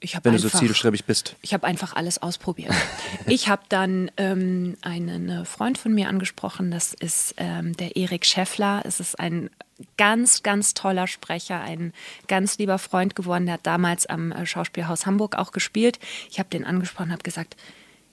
[0.00, 1.36] Ich wenn du so einfach- zielstrebig bist?
[1.40, 2.72] Ich habe einfach alles ausprobiert.
[3.26, 8.82] Ich habe dann ähm, einen Freund von mir angesprochen, das ist ähm, der Erik Scheffler.
[8.84, 9.48] Es ist ein
[9.96, 11.92] ganz, ganz toller Sprecher, ein
[12.28, 13.46] ganz lieber Freund geworden.
[13.46, 15.98] Der hat damals am äh, Schauspielhaus Hamburg auch gespielt.
[16.30, 17.56] Ich habe den angesprochen, habe gesagt,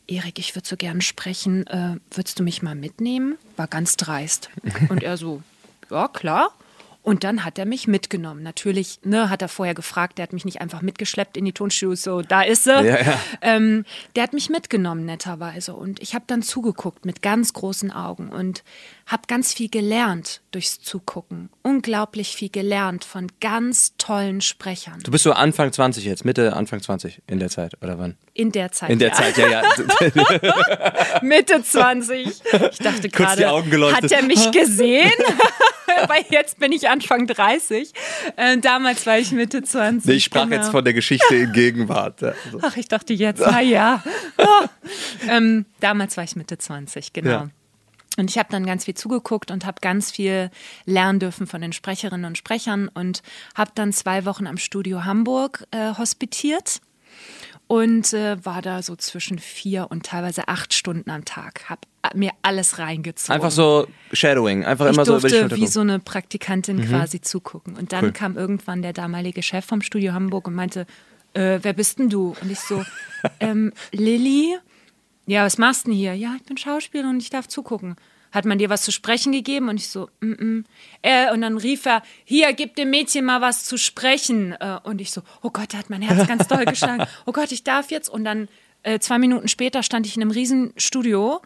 [0.10, 1.68] Erik, ich würde so gerne sprechen.
[1.68, 3.38] Äh, würdest du mich mal mitnehmen?
[3.58, 4.50] War ganz dreist.
[4.90, 5.44] Und er so,
[5.92, 6.52] ja, klar.
[7.02, 8.44] Und dann hat er mich mitgenommen.
[8.44, 12.04] Natürlich, ne, hat er vorher gefragt, der hat mich nicht einfach mitgeschleppt in die Tonstudios,
[12.04, 12.72] so, da ist sie.
[12.72, 13.20] Ja, ja.
[13.42, 13.86] Ähm,
[14.16, 15.74] der hat mich mitgenommen, netterweise.
[15.74, 18.64] Und ich habe dann zugeguckt mit ganz großen Augen und
[19.06, 21.50] habe ganz viel gelernt durchs Zugucken.
[21.64, 25.00] Unglaublich viel gelernt von ganz tollen Sprechern.
[25.02, 28.18] Du bist so Anfang 20 jetzt, Mitte, Anfang 20 in der Zeit, oder wann?
[28.34, 28.90] In der Zeit.
[28.90, 29.14] In der ja.
[29.16, 29.62] Zeit, ja, ja.
[31.22, 32.28] Mitte 20.
[32.28, 35.12] Ich dachte gerade, hat er mich gesehen?
[36.08, 37.94] Weil jetzt bin ich Anfang 30.
[38.36, 40.08] Äh, damals war ich Mitte 20.
[40.08, 40.56] Nee, ich sprach genau.
[40.56, 42.22] jetzt von der Geschichte in Gegenwart.
[42.22, 42.60] Ja, so.
[42.62, 44.04] Ach, ich dachte jetzt, na ja.
[44.38, 44.68] Oh.
[45.30, 47.30] Ähm, damals war ich Mitte 20, genau.
[47.30, 47.50] Ja.
[48.18, 50.52] Und ich habe dann ganz viel zugeguckt und habe ganz viel
[50.86, 53.22] lernen dürfen von den Sprecherinnen und Sprechern und
[53.56, 56.82] habe dann zwei Wochen am Studio Hamburg äh, hospitiert
[57.68, 61.70] und äh, war da so zwischen vier und teilweise acht Stunden am Tag.
[61.70, 61.82] Habe
[62.14, 63.36] mir alles reingezogen.
[63.36, 66.86] Einfach so Shadowing, einfach Ich immer so über die durfte Schulter wie so eine Praktikantin
[66.88, 67.76] quasi zugucken.
[67.76, 68.12] Und dann Cool.
[68.12, 70.86] kam irgendwann der damalige Chef vom Studio Hamburg und meinte,
[71.34, 72.36] äh, wer bist denn du?
[72.42, 72.84] Und ich so,
[73.40, 74.58] ähm, Lilly?
[75.26, 76.16] Ja, was machst du denn hier?
[76.16, 77.96] Ja, ich bin Schauspielerin und ich darf zugucken.
[78.32, 79.70] Hat man dir was zu sprechen gegeben?
[79.70, 80.64] Und ich so, mm -mm.
[81.02, 84.54] Äh, und dann rief er, hier, gib dem Mädchen mal was zu sprechen.
[84.54, 87.06] Äh, und ich so, oh Gott, da hat mein Herz ganz doll geschlagen.
[87.26, 88.10] Oh Gott, ich darf jetzt.
[88.10, 88.48] Und dann
[88.84, 91.42] äh, zwei Minuten später stand ich in einem riesen Studio,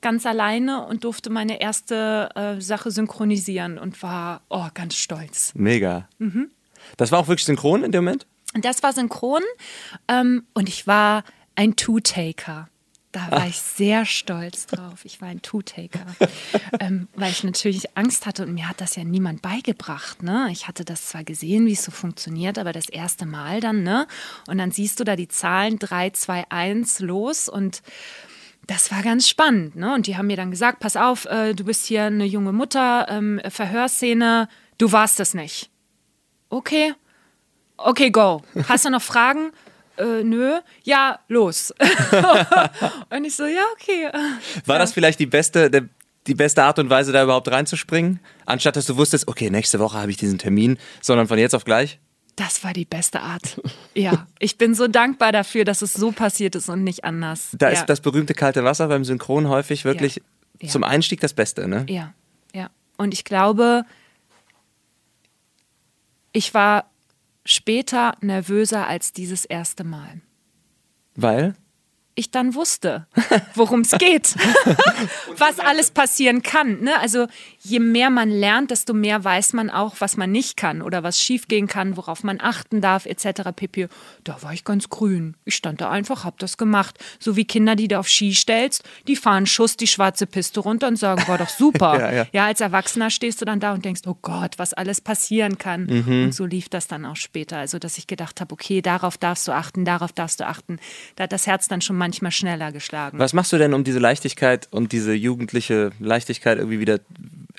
[0.00, 5.52] ganz alleine und durfte meine erste äh, Sache synchronisieren und war, oh, ganz stolz.
[5.54, 6.08] Mega.
[6.18, 6.50] Mhm.
[6.96, 8.26] Das war auch wirklich synchron in dem Moment?
[8.54, 9.42] Das war synchron
[10.08, 12.68] ähm, und ich war ein Two-Taker.
[13.10, 15.04] Da war ich sehr stolz drauf.
[15.04, 16.06] Ich war ein Two-Taker,
[16.80, 20.22] ähm, weil ich natürlich Angst hatte und mir hat das ja niemand beigebracht.
[20.22, 20.48] Ne?
[20.52, 24.06] Ich hatte das zwar gesehen, wie es so funktioniert, aber das erste Mal dann, ne?
[24.46, 27.82] Und dann siehst du da die Zahlen 3, 2, 1 los und
[28.68, 29.74] das war ganz spannend.
[29.76, 29.94] Ne?
[29.94, 33.06] Und die haben mir dann gesagt, pass auf, äh, du bist hier eine junge Mutter,
[33.08, 35.70] ähm, Verhörszene, du warst es nicht.
[36.50, 36.94] Okay,
[37.76, 38.42] okay, go.
[38.68, 39.50] Hast du noch Fragen?
[39.96, 41.74] Äh, nö, ja, los.
[43.10, 44.10] und ich so, ja, okay.
[44.66, 44.78] War ja.
[44.80, 45.88] das vielleicht die beste, der,
[46.26, 48.20] die beste Art und Weise, da überhaupt reinzuspringen?
[48.44, 51.64] Anstatt dass du wusstest, okay, nächste Woche habe ich diesen Termin, sondern von jetzt auf
[51.64, 51.98] gleich?
[52.38, 53.60] Das war die beste Art.
[53.94, 57.48] Ja, ich bin so dankbar dafür, dass es so passiert ist und nicht anders.
[57.58, 57.72] Da ja.
[57.72, 60.22] ist das berühmte kalte Wasser beim Synchron häufig wirklich Ja.
[60.60, 60.68] Ja.
[60.68, 61.84] zum Einstieg das Beste, ne?
[61.88, 62.14] Ja,
[62.54, 62.70] ja.
[62.96, 63.84] Und ich glaube,
[66.30, 66.88] ich war
[67.44, 70.20] später nervöser als dieses erste Mal.
[71.16, 71.56] Weil?
[72.14, 73.08] Ich dann wusste,
[73.54, 74.36] worum es geht,
[75.36, 76.82] was alles passieren kann.
[76.82, 77.00] Ne?
[77.00, 77.26] Also
[77.68, 81.20] je mehr man lernt, desto mehr weiß man auch, was man nicht kann oder was
[81.20, 83.50] schiefgehen kann, worauf man achten darf, etc.
[83.54, 83.88] pp.
[84.24, 85.34] Da war ich ganz grün.
[85.44, 86.98] Ich stand da einfach, hab das gemacht.
[87.18, 90.88] So wie Kinder, die du auf Ski stellst, die fahren Schuss die schwarze Piste runter
[90.88, 91.88] und sagen, war doch super.
[91.98, 92.26] Ja, ja.
[92.32, 95.86] ja, als Erwachsener stehst du dann da und denkst, oh Gott, was alles passieren kann.
[95.86, 96.24] Mhm.
[96.24, 97.58] Und so lief das dann auch später.
[97.58, 100.78] Also, dass ich gedacht habe, okay, darauf darfst du achten, darauf darfst du achten.
[101.16, 103.18] Da hat das Herz dann schon manchmal schneller geschlagen.
[103.18, 107.00] Was machst du denn, um diese Leichtigkeit und diese jugendliche Leichtigkeit irgendwie wieder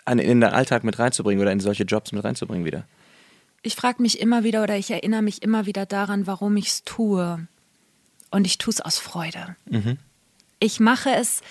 [0.05, 2.85] an- in den Alltag mit reinzubringen oder in solche Jobs mit reinzubringen wieder?
[3.61, 6.83] Ich frage mich immer wieder oder ich erinnere mich immer wieder daran, warum ich es
[6.83, 7.47] tue.
[8.31, 9.55] Und ich tue es aus Freude.
[10.59, 11.41] Ich mache es,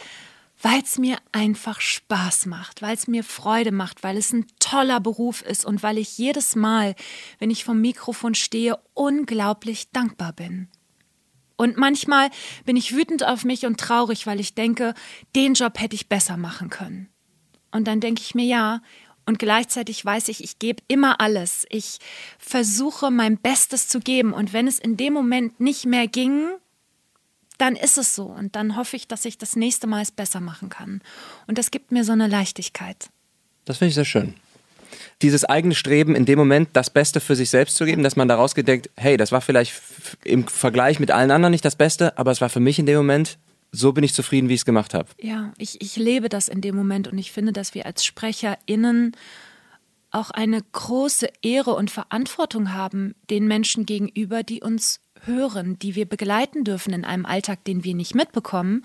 [0.62, 5.00] weil es mir einfach Spaß macht, weil es mir Freude macht, weil es ein toller
[5.00, 6.94] Beruf ist und weil ich jedes Mal,
[7.38, 10.68] wenn ich vom Mikrofon stehe, unglaublich dankbar bin.
[11.56, 12.30] Und manchmal
[12.64, 14.94] bin ich wütend auf mich und traurig, weil ich denke,
[15.34, 17.08] den Job hätte ich besser machen können.
[17.70, 18.80] Und dann denke ich mir, ja,
[19.28, 21.66] und gleichzeitig weiß ich, ich gebe immer alles.
[21.68, 21.98] Ich
[22.38, 24.32] versuche mein Bestes zu geben.
[24.32, 26.48] Und wenn es in dem Moment nicht mehr ging,
[27.58, 28.24] dann ist es so.
[28.24, 31.02] Und dann hoffe ich, dass ich das nächste Mal es besser machen kann.
[31.46, 33.10] Und das gibt mir so eine Leichtigkeit.
[33.66, 34.32] Das finde ich sehr schön.
[35.20, 38.28] Dieses eigene Streben, in dem Moment das Beste für sich selbst zu geben, dass man
[38.28, 39.74] daraus gedenkt, hey, das war vielleicht
[40.24, 42.96] im Vergleich mit allen anderen nicht das Beste, aber es war für mich in dem
[42.96, 43.36] Moment,
[43.72, 45.08] so bin ich zufrieden, wie ich es gemacht habe.
[45.20, 49.12] Ja, ich, ich lebe das in dem Moment und ich finde, dass wir als SprecherInnen
[50.10, 56.06] auch eine große Ehre und Verantwortung haben den Menschen gegenüber, die uns hören, die wir
[56.06, 58.84] begleiten dürfen in einem Alltag, den wir nicht mitbekommen.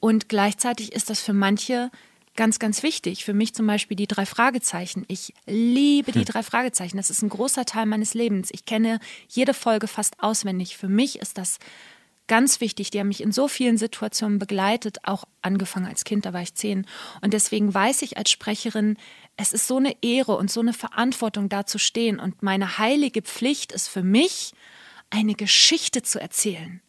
[0.00, 1.90] Und gleichzeitig ist das für manche
[2.36, 3.24] ganz, ganz wichtig.
[3.24, 5.04] Für mich zum Beispiel die drei Fragezeichen.
[5.08, 6.96] Ich liebe die drei Fragezeichen.
[6.96, 8.50] Das ist ein großer Teil meines Lebens.
[8.52, 10.76] Ich kenne jede Folge fast auswendig.
[10.76, 11.58] Für mich ist das
[12.28, 12.90] ganz wichtig.
[12.90, 16.54] Die haben mich in so vielen Situationen begleitet, auch angefangen als Kind, da war ich
[16.54, 16.86] zehn.
[17.20, 18.96] Und deswegen weiß ich als Sprecherin,
[19.36, 22.20] es ist so eine Ehre und so eine Verantwortung, da zu stehen.
[22.20, 24.52] Und meine heilige Pflicht ist für mich,
[25.10, 26.80] eine Geschichte zu erzählen.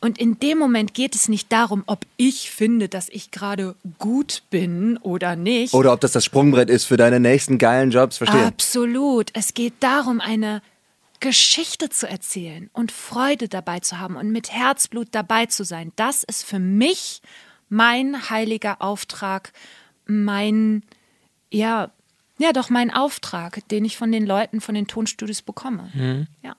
[0.00, 4.42] Und in dem Moment geht es nicht darum, ob ich finde, dass ich gerade gut
[4.50, 5.72] bin oder nicht.
[5.72, 8.44] Oder ob das das Sprungbrett ist für deine nächsten geilen Jobs, verstehe.
[8.44, 9.30] Absolut.
[9.32, 10.62] Es geht darum, eine
[11.20, 15.92] Geschichte zu erzählen und Freude dabei zu haben und mit Herzblut dabei zu sein.
[15.96, 17.22] Das ist für mich
[17.68, 19.52] mein heiliger Auftrag,
[20.06, 20.82] mein,
[21.50, 21.90] ja,
[22.38, 25.90] ja, doch mein Auftrag, den ich von den Leuten, von den Tonstudios bekomme.
[26.42, 26.54] Ja.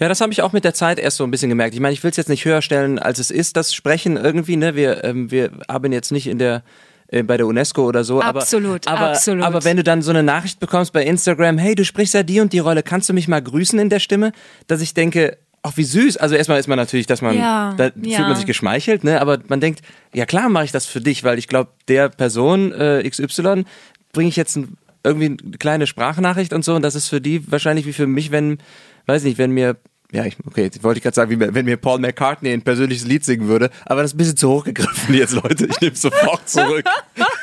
[0.00, 1.72] Ja, das habe ich auch mit der Zeit erst so ein bisschen gemerkt.
[1.74, 4.56] Ich meine, ich will es jetzt nicht höher stellen, als es ist, das Sprechen irgendwie.
[4.56, 4.74] Ne?
[4.74, 6.64] Wir, ähm, wir arbeiten jetzt nicht in der
[7.12, 8.20] äh, bei der UNESCO oder so.
[8.20, 9.44] Absolut, aber, aber, absolut.
[9.44, 12.40] Aber wenn du dann so eine Nachricht bekommst bei Instagram, hey, du sprichst ja die
[12.40, 14.32] und die Rolle, kannst du mich mal grüßen in der Stimme?
[14.66, 16.16] Dass ich denke, ach wie süß.
[16.16, 18.16] Also erstmal ist man natürlich, dass man, Ja, da ja.
[18.16, 19.20] fühlt man sich geschmeichelt, ne?
[19.20, 19.82] Aber man denkt,
[20.14, 23.64] ja klar mache ich das für dich, weil ich glaube, der Person äh, XY
[24.12, 27.50] bringe ich jetzt ein, irgendwie eine kleine Sprachnachricht und so und das ist für die
[27.50, 28.58] wahrscheinlich wie für mich, wenn,
[29.06, 29.76] weiß nicht, wenn mir
[30.12, 33.06] ja, ich, okay, jetzt wollte ich gerade sagen, wie, wenn mir Paul McCartney ein persönliches
[33.06, 35.66] Lied singen würde, aber das ist ein bisschen zu hoch gegriffen jetzt, Leute.
[35.66, 36.84] Ich nehme sofort zurück.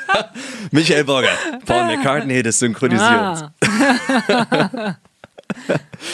[0.72, 1.32] Michael Burger,
[1.66, 3.46] Paul McCartney des Synchronisierens.
[3.62, 4.98] Ah.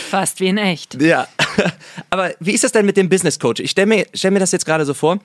[0.10, 1.02] Fast wie in echt.
[1.02, 1.28] Ja,
[2.10, 3.60] aber wie ist das denn mit dem Business Coach?
[3.60, 5.20] Ich stelle mir, stell mir das jetzt gerade so vor,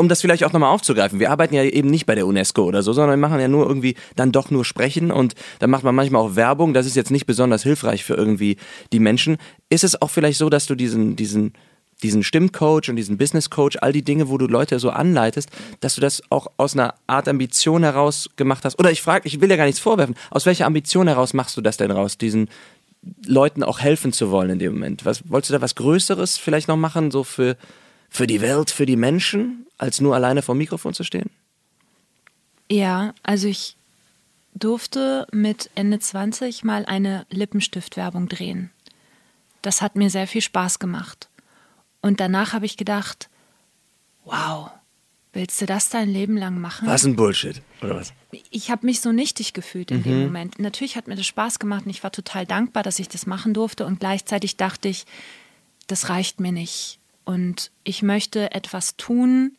[0.00, 1.20] um das vielleicht auch nochmal aufzugreifen.
[1.20, 3.66] Wir arbeiten ja eben nicht bei der UNESCO oder so, sondern wir machen ja nur
[3.66, 6.74] irgendwie dann doch nur sprechen und dann macht man manchmal auch Werbung.
[6.74, 8.56] Das ist jetzt nicht besonders hilfreich für irgendwie
[8.92, 9.36] die Menschen.
[9.68, 11.52] Ist es auch vielleicht so, dass du diesen, diesen,
[12.02, 15.94] diesen Stimmcoach und diesen Business Coach, all die Dinge, wo du Leute so anleitest, dass
[15.94, 18.78] du das auch aus einer Art Ambition heraus gemacht hast?
[18.78, 21.60] Oder ich frage, ich will ja gar nichts vorwerfen, aus welcher Ambition heraus machst du
[21.60, 22.48] das denn raus, diesen
[23.26, 25.04] Leuten auch helfen zu wollen in dem Moment?
[25.04, 27.56] Was, wolltest du da was Größeres vielleicht noch machen, so für,
[28.10, 31.30] für die Welt, für die Menschen, als nur alleine vor dem Mikrofon zu stehen?
[32.70, 33.76] Ja, also ich
[34.54, 38.70] durfte mit Ende 20 mal eine Lippenstiftwerbung drehen.
[39.62, 41.28] Das hat mir sehr viel Spaß gemacht.
[42.00, 43.28] Und danach habe ich gedacht,
[44.24, 44.70] wow,
[45.32, 46.88] willst du das dein Leben lang machen?
[46.88, 48.12] Was ein Bullshit, oder was?
[48.50, 50.02] Ich habe mich so nichtig gefühlt in Mhm.
[50.04, 50.58] dem Moment.
[50.58, 53.52] Natürlich hat mir das Spaß gemacht und ich war total dankbar, dass ich das machen
[53.52, 53.84] durfte.
[53.84, 55.04] Und gleichzeitig dachte ich,
[55.88, 56.99] das reicht mir nicht.
[57.30, 59.56] Und ich möchte etwas tun,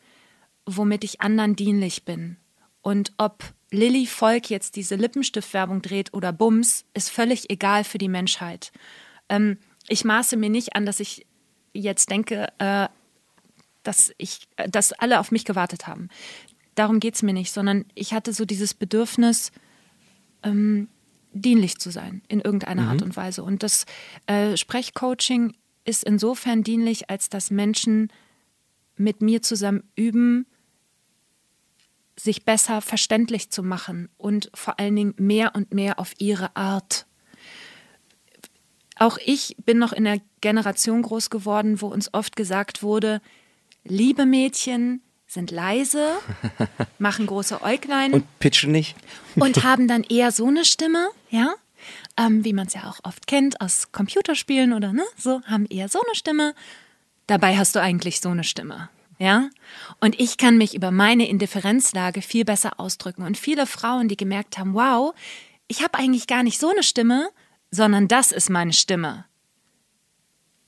[0.66, 2.36] womit ich anderen dienlich bin.
[2.82, 8.10] Und ob Lilly Volk jetzt diese Lippenstiftwerbung dreht oder Bums, ist völlig egal für die
[8.10, 8.74] Menschheit.
[9.30, 9.58] Ähm,
[9.88, 11.26] ich maße mir nicht an, dass ich
[11.72, 12.90] jetzt denke, äh,
[13.84, 16.10] dass ich, äh, dass alle auf mich gewartet haben.
[16.76, 19.54] Darum geht es mir nicht, sondern ich hatte so dieses Bedürfnis,
[20.44, 20.90] ähm,
[21.32, 23.44] dienlich zu sein in irgendeiner Art und Weise.
[23.44, 23.86] Und das
[24.26, 25.54] äh, Sprechcoaching
[25.84, 28.12] ist insofern dienlich, als dass Menschen
[28.96, 30.46] mit mir zusammen üben,
[32.16, 37.08] sich besser verständlich zu machen und vor allen Dingen mehr und mehr auf ihre Art.
[38.98, 43.22] Auch ich bin noch in der Generation groß geworden, wo uns oft gesagt wurde,
[43.84, 46.12] liebe Mädchen sind leise,
[47.00, 48.96] machen große Äuglein Und pitchen nicht?
[49.36, 51.56] und haben dann eher so eine Stimme, ja,
[52.18, 55.90] ähm, wie man es ja auch oft kennt aus Computerspielen oder ne, so, haben eher
[55.90, 56.54] so eine Stimme.
[57.28, 58.90] Dabei hast du eigentlich so eine Stimme,
[59.20, 59.50] ja.
[60.00, 63.24] Und ich kann mich über meine Indifferenzlage viel besser ausdrücken.
[63.24, 65.14] Und viele Frauen, die gemerkt haben, wow,
[65.68, 67.30] ich habe eigentlich gar nicht so eine Stimme,
[67.70, 69.26] sondern das ist meine Stimme.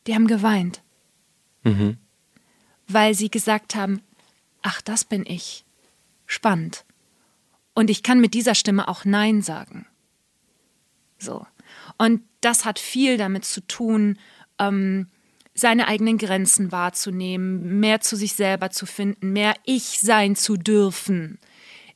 [0.08, 0.82] Die haben geweint,
[2.88, 4.02] weil sie gesagt haben,
[4.62, 5.66] ach, das bin ich.
[6.26, 6.86] Spannend.
[7.74, 9.88] Und ich kann mit dieser Stimme auch Nein sagen.
[11.24, 11.46] So.
[11.98, 14.20] Und das hat viel damit zu tun,
[14.60, 15.08] ähm,
[15.56, 21.40] seine eigenen Grenzen wahrzunehmen, mehr zu sich selber zu finden, mehr ich sein zu dürfen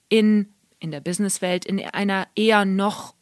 [0.09, 3.15] in, in der Businesswelt, in einer eher noch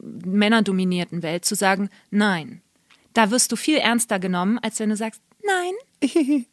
[0.00, 2.62] männerdominierten Welt, zu sagen, nein.
[3.14, 5.72] Da wirst du viel ernster genommen, als wenn du sagst, nein.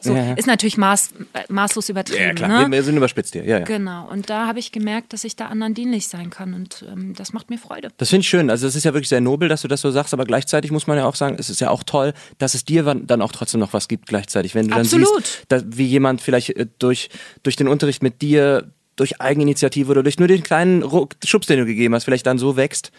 [0.00, 2.22] so, Ja, ist natürlich maß, äh, maßlos übertrieben.
[2.22, 2.68] Ja, klar.
[2.68, 2.76] Ne?
[2.76, 3.44] Wir, sind überspitzt hier.
[3.44, 3.64] Ja, ja.
[3.64, 7.14] Genau, und da habe ich gemerkt, dass ich da anderen dienlich sein kann und ähm,
[7.14, 7.90] das macht mir Freude.
[7.98, 8.48] Das finde ich schön.
[8.48, 10.86] Also es ist ja wirklich sehr nobel, dass du das so sagst, aber gleichzeitig muss
[10.86, 13.60] man ja auch sagen, es ist ja auch toll, dass es dir dann auch trotzdem
[13.60, 14.54] noch was gibt gleichzeitig.
[14.54, 15.26] Wenn du dann Absolut.
[15.26, 17.10] siehst, dass, wie jemand vielleicht äh, durch,
[17.42, 21.58] durch den Unterricht mit dir, durch Eigeninitiative oder durch nur den kleinen Ruck, Schubs, den
[21.58, 22.92] du gegeben hast, vielleicht dann so wächst.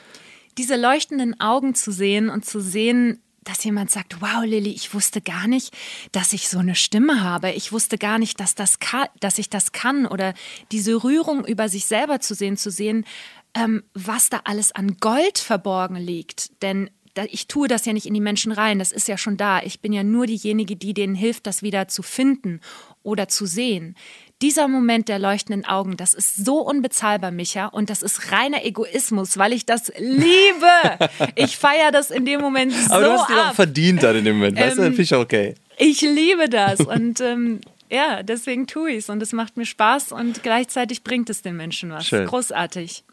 [0.57, 5.21] Diese leuchtenden Augen zu sehen und zu sehen, dass jemand sagt, wow, Lilly, ich wusste
[5.21, 5.75] gar nicht,
[6.11, 7.51] dass ich so eine Stimme habe.
[7.51, 10.05] Ich wusste gar nicht, dass, das ka- dass ich das kann.
[10.05, 10.33] Oder
[10.71, 13.05] diese Rührung über sich selber zu sehen, zu sehen,
[13.53, 16.61] ähm, was da alles an Gold verborgen liegt.
[16.61, 16.89] Denn
[17.31, 19.61] ich tue das ja nicht in die Menschen rein, das ist ja schon da.
[19.63, 22.61] Ich bin ja nur diejenige, die denen hilft, das wieder zu finden
[23.01, 23.95] oder zu sehen.
[24.43, 29.37] Dieser Moment der leuchtenden Augen, das ist so unbezahlbar, Micha, und das ist reiner Egoismus,
[29.37, 30.67] weil ich das liebe.
[31.35, 33.55] Ich feiere das in dem Moment so Aber du hast dir ab.
[33.55, 34.59] verdient dann in dem Moment.
[34.59, 35.55] weißt du, Ähm, finde ich auch okay.
[35.77, 40.11] Ich liebe das und ähm, ja, deswegen tue ich es und es macht mir Spaß
[40.11, 42.05] und gleichzeitig bringt es den Menschen was.
[42.05, 42.27] Schön.
[42.27, 43.03] Großartig.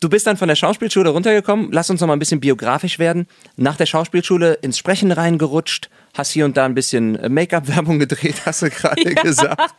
[0.00, 1.70] Du bist dann von der Schauspielschule runtergekommen.
[1.70, 3.26] Lass uns noch mal ein bisschen biografisch werden.
[3.56, 8.42] Nach der Schauspielschule ins Sprechen reingerutscht, hast hier und da ein bisschen äh, Make-up-Werbung gedreht,
[8.44, 9.74] hast du gerade gesagt.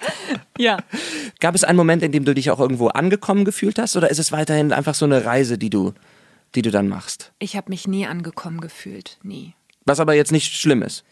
[0.57, 0.77] Ja.
[1.39, 4.19] Gab es einen Moment, in dem du dich auch irgendwo angekommen gefühlt hast, oder ist
[4.19, 5.93] es weiterhin einfach so eine Reise, die du,
[6.55, 7.31] die du dann machst?
[7.39, 9.53] Ich habe mich nie angekommen gefühlt, nie.
[9.85, 11.03] Was aber jetzt nicht schlimm ist.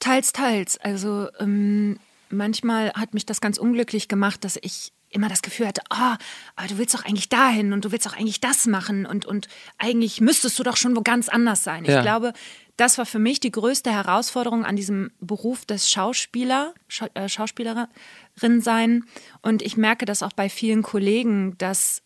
[0.00, 0.78] Teils, teils.
[0.78, 1.98] Also ähm,
[2.30, 6.18] manchmal hat mich das ganz unglücklich gemacht, dass ich immer das Gefühl hatte, ah,
[6.56, 9.48] aber du willst doch eigentlich dahin und du willst doch eigentlich das machen und, und
[9.78, 11.84] eigentlich müsstest du doch schon wo ganz anders sein.
[11.84, 11.96] Ja.
[11.96, 12.32] Ich glaube,
[12.78, 18.60] das war für mich die größte Herausforderung an diesem Beruf des Schauspieler, Schau, äh, Schauspielerin
[18.60, 19.04] sein.
[19.42, 22.02] Und ich merke das auch bei vielen Kollegen, dass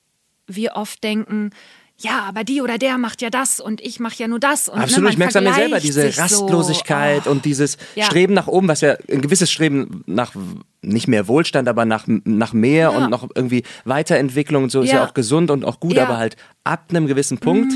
[0.49, 1.51] wir oft denken,
[1.99, 4.69] ja, aber die oder der macht ja das und ich mache ja nur das.
[4.69, 6.23] Und, Absolut, ne, ich merke es an mir selber, diese sich so.
[6.23, 7.31] Rastlosigkeit Oh.
[7.31, 8.07] und dieses Ja.
[8.07, 10.33] Streben nach oben, was ja ein gewisses Streben nach
[10.81, 12.97] nicht mehr Wohlstand, aber nach, nach mehr Ja.
[12.97, 15.05] und noch irgendwie Weiterentwicklung und so ist ja Ja.
[15.07, 16.07] auch gesund und auch gut, Ja.
[16.07, 16.11] Mhm.
[16.11, 17.73] aber halt ab einem gewissen Punkt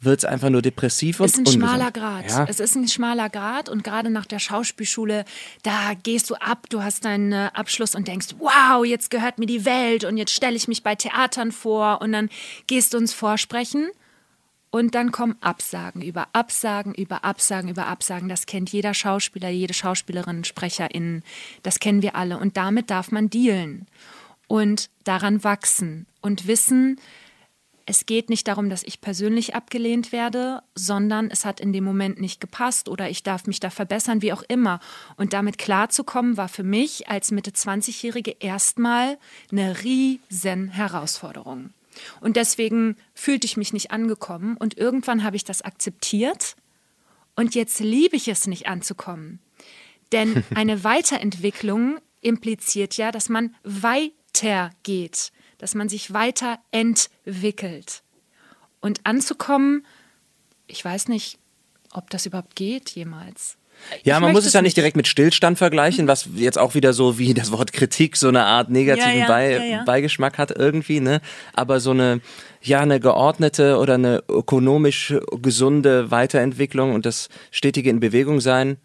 [0.00, 1.64] wird es einfach nur depressiv und Es ist ein ungesund.
[1.64, 2.30] schmaler Grad.
[2.30, 2.46] Ja.
[2.48, 5.24] Es ist ein schmaler Grad und gerade nach der Schauspielschule,
[5.62, 9.46] da gehst du ab, du hast deinen äh, Abschluss und denkst, wow, jetzt gehört mir
[9.46, 12.28] die Welt und jetzt stelle ich mich bei Theatern vor und dann
[12.66, 13.88] gehst du uns vorsprechen
[14.70, 18.28] und dann kommen Absagen über Absagen, über Absagen, über Absagen.
[18.28, 21.24] Das kennt jeder Schauspieler, jede Schauspielerin, SprecherInnen.
[21.62, 22.38] Das kennen wir alle.
[22.38, 23.86] Und damit darf man dealen
[24.46, 27.00] und daran wachsen und wissen,
[27.88, 32.20] es geht nicht darum, dass ich persönlich abgelehnt werde, sondern es hat in dem Moment
[32.20, 34.78] nicht gepasst oder ich darf mich da verbessern, wie auch immer.
[35.16, 39.16] Und damit klarzukommen, war für mich als Mitte 20-Jährige erstmal
[39.50, 41.70] eine riesen Herausforderung.
[42.20, 46.56] Und deswegen fühlte ich mich nicht angekommen und irgendwann habe ich das akzeptiert
[47.36, 49.38] und jetzt liebe ich es nicht anzukommen.
[50.12, 58.02] Denn eine Weiterentwicklung impliziert ja, dass man weitergeht, dass man sich weiterentwickelt.
[58.80, 59.84] Und anzukommen,
[60.66, 61.38] ich weiß nicht,
[61.92, 63.58] ob das überhaupt geht jemals.
[64.02, 66.92] Ja, Ich man muss es ja nicht direkt mit Stillstand vergleichen, was jetzt auch wieder
[66.92, 69.84] so wie das Wort Kritik so eine Art negativen Ja, ja, ja, ja.
[69.84, 71.20] Beigeschmack hat irgendwie, ne?
[71.54, 72.20] Aber so eine,
[72.60, 78.78] ja, eine geordnete oder eine ökonomisch gesunde Weiterentwicklung und das stetige in Bewegung sein.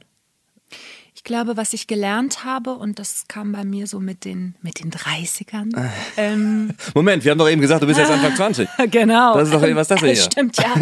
[1.23, 4.83] Ich glaube, was ich gelernt habe, und das kam bei mir so mit den, mit
[4.83, 5.71] den 30ern.
[6.17, 8.67] ähm, Moment, wir haben doch eben gesagt, du bist jetzt Anfang 20.
[8.91, 9.33] genau.
[9.35, 10.15] Das ist doch, was das hier?
[10.17, 10.75] Stimmt, ja.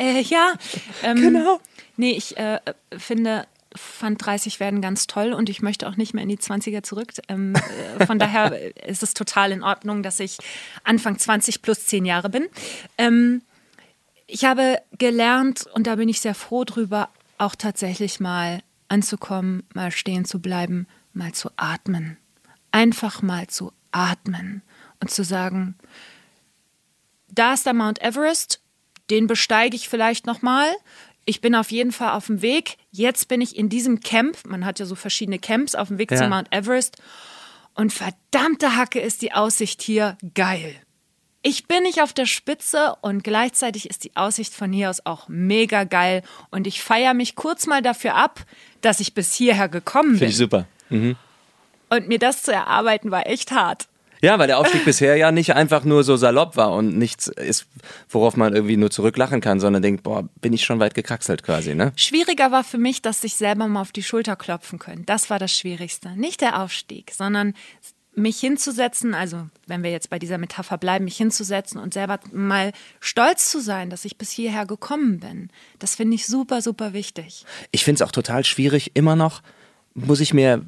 [0.00, 0.54] äh, ja.
[1.04, 1.60] Ähm, Genau.
[1.96, 2.58] Nee, ich äh,
[2.96, 6.82] finde, fand 30 werden ganz toll und ich möchte auch nicht mehr in die 20er
[6.82, 7.12] zurück.
[7.28, 7.54] Ähm,
[8.00, 10.38] äh, von daher ist es total in Ordnung, dass ich
[10.82, 12.48] Anfang 20 plus 10 Jahre bin.
[12.98, 13.42] Ähm,
[14.26, 19.90] ich habe gelernt, und da bin ich sehr froh drüber, auch tatsächlich mal anzukommen, mal
[19.90, 22.16] stehen zu bleiben, mal zu atmen.
[22.70, 24.62] Einfach mal zu atmen
[25.00, 25.76] und zu sagen,
[27.30, 28.60] da ist der Mount Everest,
[29.10, 30.68] den besteige ich vielleicht nochmal.
[31.24, 32.76] Ich bin auf jeden Fall auf dem Weg.
[32.90, 34.38] Jetzt bin ich in diesem Camp.
[34.46, 36.18] Man hat ja so verschiedene Camps auf dem Weg Ja.
[36.18, 36.96] zum Mount Everest.
[37.74, 40.74] Und verdammte Hacke ist die Aussicht hier geil.
[41.42, 45.28] Ich bin nicht auf der Spitze und gleichzeitig ist die Aussicht von hier aus auch
[45.28, 46.22] mega geil.
[46.50, 48.44] Und ich feiere mich kurz mal dafür ab,
[48.80, 50.28] dass ich bis hierher gekommen Finde bin.
[50.30, 50.66] ich super.
[50.90, 53.88] Und mir das zu erarbeiten war echt hart.
[54.20, 57.66] Ja, weil der Aufstieg bisher ja nicht einfach nur so salopp war und nichts ist,
[58.08, 61.76] worauf man irgendwie nur zurücklachen kann, sondern denkt, boah, bin ich schon weit gekraxelt quasi,
[61.76, 61.92] ne?
[61.94, 65.06] Schwieriger war für mich, dass sich selber mal auf die Schulter klopfen können.
[65.06, 66.10] Das war das Schwierigste.
[66.16, 67.54] Nicht der Aufstieg, sondern
[68.18, 72.72] mich hinzusetzen, also wenn wir jetzt bei dieser Metapher bleiben, mich hinzusetzen und selber mal
[73.00, 75.50] stolz zu sein, dass ich bis hierher gekommen bin.
[75.78, 77.44] Das finde ich super, super wichtig.
[77.70, 79.42] Ich finde es auch total schwierig, immer noch
[79.94, 80.64] muss ich mir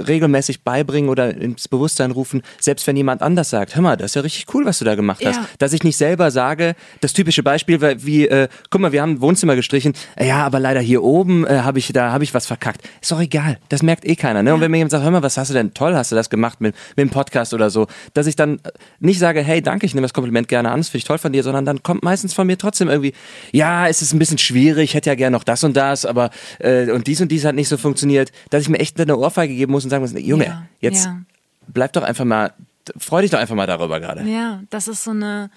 [0.00, 4.14] regelmäßig beibringen oder ins Bewusstsein rufen, selbst wenn jemand anders sagt, hör mal, das ist
[4.16, 5.36] ja richtig cool, was du da gemacht hast.
[5.36, 5.48] Ja.
[5.58, 9.12] Dass ich nicht selber sage, das typische Beispiel war wie, äh, guck mal, wir haben
[9.12, 12.46] ein Wohnzimmer gestrichen, ja, aber leider hier oben äh, habe ich, da habe ich was
[12.46, 12.82] verkackt.
[13.00, 14.42] Ist doch egal, das merkt eh keiner.
[14.42, 14.52] Ne?
[14.52, 16.28] Und wenn mir jemand sagt, hör mal, was hast du denn, toll hast du das
[16.28, 19.86] gemacht mit, mit dem Podcast oder so, dass ich dann äh, nicht sage, hey, danke,
[19.86, 22.02] ich nehme das Kompliment gerne an, das finde ich toll von dir, sondern dann kommt
[22.02, 23.12] meistens von mir trotzdem irgendwie,
[23.52, 26.30] ja, es ist ein bisschen schwierig, ich hätte ja gerne noch das und das, aber
[26.58, 29.54] äh, und dies und dies hat nicht so funktioniert, dass ich mir echt eine Ohrfeige
[29.54, 31.20] geben muss und sagen muss, Junge, Ja, jetzt ja.
[31.68, 32.52] bleib doch einfach mal,
[32.96, 34.22] freu dich doch einfach mal darüber gerade.
[34.24, 35.50] Ja, das ist so eine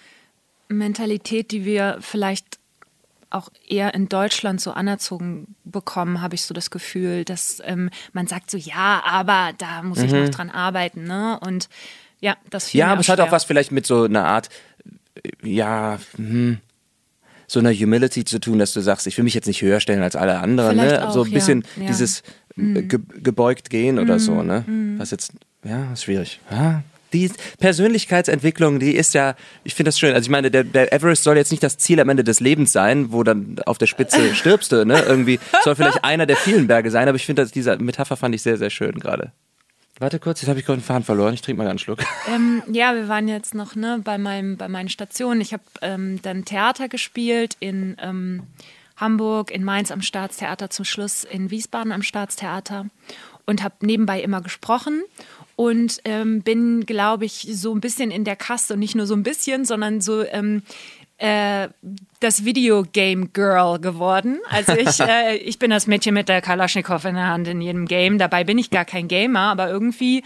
[0.69, 2.59] Mentalität, die wir vielleicht
[3.30, 8.28] auch eher in Deutschland so anerzogen bekommen, habe ich so das Gefühl, dass ähm, man
[8.28, 11.38] sagt so, ja, aber da muss ich noch dran arbeiten, ne?
[11.41, 11.67] Und
[12.21, 12.80] ja, das Mhm.
[12.80, 14.49] Ja, aber es hat auch was vielleicht mit so einer Art,
[15.43, 16.59] ja, hm,
[17.47, 20.03] so einer Humility zu tun, dass du sagst, ich will mich jetzt nicht höher stellen
[20.03, 21.07] als alle anderen, Vielleicht ne?
[21.07, 21.34] auch, so ein ja.
[21.34, 21.84] bisschen Ja.
[21.84, 21.88] Mhm.
[21.88, 22.23] dieses
[22.58, 24.64] äh, ge gebeugt gehen oder so, ne?
[24.97, 25.34] Was jetzt,
[25.64, 26.39] ja, ist schwierig.
[26.51, 26.84] Ja.
[27.14, 30.14] Die Persönlichkeitsentwicklung, die ist ja, ich finde das schön.
[30.14, 32.74] Also ich meine, der, der Everest soll jetzt nicht das Ziel am Ende des Lebens
[32.74, 35.01] sein, wo dann auf der Spitze stirbst du, ne?
[35.08, 38.36] Irgendwie soll vielleicht einer der vielen Berge sein, aber ich finde, dass diese Metapher fand
[38.36, 39.32] ich sehr, sehr schön gerade.
[39.99, 41.34] Warte kurz, jetzt habe ich gerade den Faden verloren.
[41.34, 41.99] Ich trinke mal einen Schluck.
[42.30, 45.39] Ähm, ja, wir waren jetzt noch ne, bei, meinem, bei meinen Stationen.
[45.39, 48.43] Ich habe ähm, dann Theater gespielt in ähm,
[48.98, 52.88] Hamburg, in Mainz am Staatstheater, zum Schluss in Wiesbaden am Staatstheater
[53.45, 55.04] und habe nebenbei immer gesprochen
[55.56, 59.16] und ähm, bin, glaube ich, so ein bisschen in der Kaste und nicht nur so
[59.16, 60.62] ein bisschen, sondern so ähm,
[61.18, 61.70] äh,
[62.20, 64.39] das Videogame Girl geworden.
[64.50, 67.86] Also ich, äh, ich bin das Mädchen mit der Kalaschnikow in der Hand in jedem
[67.86, 68.18] Game.
[68.18, 70.24] Dabei bin ich gar kein Gamer, aber irgendwie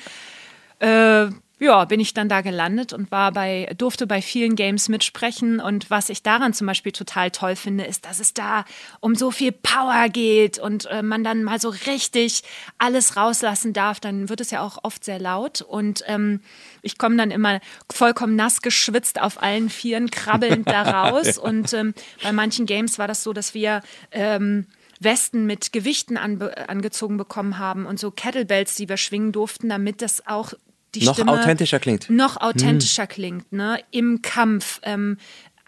[0.79, 1.27] äh,
[1.61, 5.59] ja, bin ich dann da gelandet und war bei, durfte bei vielen Games mitsprechen.
[5.59, 8.65] Und was ich daran zum Beispiel total toll finde, ist, dass es da
[8.99, 12.41] um so viel Power geht und äh, man dann mal so richtig
[12.79, 13.99] alles rauslassen darf.
[13.99, 15.61] Dann wird es ja auch oft sehr laut.
[15.61, 16.41] Und ähm,
[16.81, 17.59] ich komme dann immer
[17.91, 21.37] vollkommen nass geschwitzt auf allen Vieren, krabbelnd da raus.
[21.37, 21.93] Und ähm,
[22.23, 24.65] bei manchen Games war das so, dass wir ähm,
[24.99, 30.01] Westen mit Gewichten anbe angezogen bekommen haben und so Kettlebells, die wir schwingen durften, damit
[30.01, 30.53] das auch
[30.95, 32.09] die Noch Stimme authentischer klingt.
[32.09, 33.79] noch authentischer klingt, ne?
[33.91, 34.79] Im Kampf.
[34.83, 35.17] Ähm,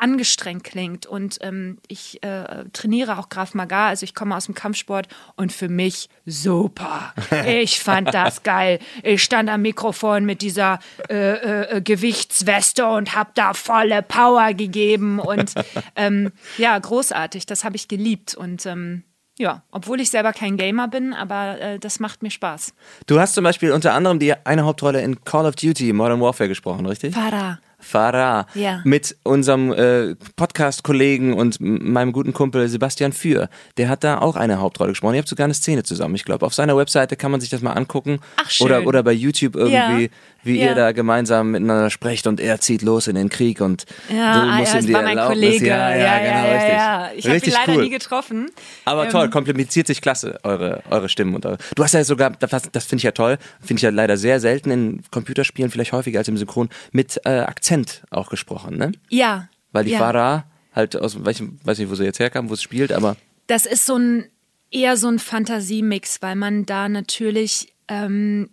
[0.04, 1.06] angestrengt klingt.
[1.06, 5.52] Und ähm, ich äh, trainiere auch Graf Maga, also ich komme aus dem Kampfsport und
[5.52, 7.14] für mich super.
[7.46, 8.80] Ich fand das geil.
[9.02, 15.20] Ich stand am Mikrofon mit dieser äh, äh, Gewichtsweste und habe da volle Power gegeben
[15.20, 15.54] und
[15.96, 17.46] ähm, ja, großartig.
[17.46, 19.04] Das habe ich geliebt und ähm,
[19.40, 22.74] ja, obwohl ich selber kein Gamer bin, aber äh, das macht mir Spaß.
[23.08, 26.48] Du hast zum Beispiel unter anderem die eine Hauptrolle in Call of Duty Modern Warfare
[26.48, 27.16] gesprochen, richtig?
[27.16, 27.60] Farah.
[27.80, 28.46] Farah.
[28.54, 28.82] Ja.
[28.86, 33.50] Mit unserem äh, Podcast-Kollegen und meinem guten Kumpel Sebastian Für.
[33.78, 35.16] Der hat da auch eine Hauptrolle gesprochen.
[35.16, 36.16] Ihr habt sogar eine Szene zusammen.
[36.16, 38.20] Ich glaube, auf seiner Webseite kann man sich das mal angucken.
[38.38, 38.68] Ach, schön.
[38.68, 40.10] Oder, oder bei YouTube irgendwie, Ja.
[40.44, 40.68] Wie Ja.
[40.70, 44.50] ihr da gemeinsam miteinander sprecht und er zieht los in den Krieg und Ja, du
[44.50, 45.40] ah, musst ja, ihm die war mein Erlaubnis.
[45.50, 45.68] Kollege.
[45.68, 46.74] Ja, ja, genau, richtig.
[46.74, 47.12] ja.
[47.16, 47.84] Ich habe ihn leider cool.
[47.84, 48.52] nie getroffen.
[48.86, 51.36] Aber Ähm, toll, kompliziert sich klasse, eure, eure Stimmen.
[51.36, 51.58] Und eure.
[51.76, 54.40] Du hast ja sogar, das, das finde ich ja toll, finde ich ja leider sehr
[54.40, 58.92] selten in Computerspielen, vielleicht häufiger als im Synchron, mit äh, Akzent auch gesprochen, ne?
[59.10, 59.48] Ja.
[59.72, 59.96] Weil die.
[59.96, 63.16] Farah halt aus welchem, weiß nicht, wo sie jetzt herkam, wo es spielt, aber
[63.48, 64.26] Das ist so ein
[64.72, 68.50] eher so ein Fantasiemix, weil man da natürlich ähm,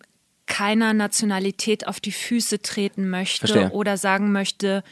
[0.50, 3.70] keiner Nationalität auf die Füße treten möchte Verstehe.
[3.70, 4.82] oder sagen möchte,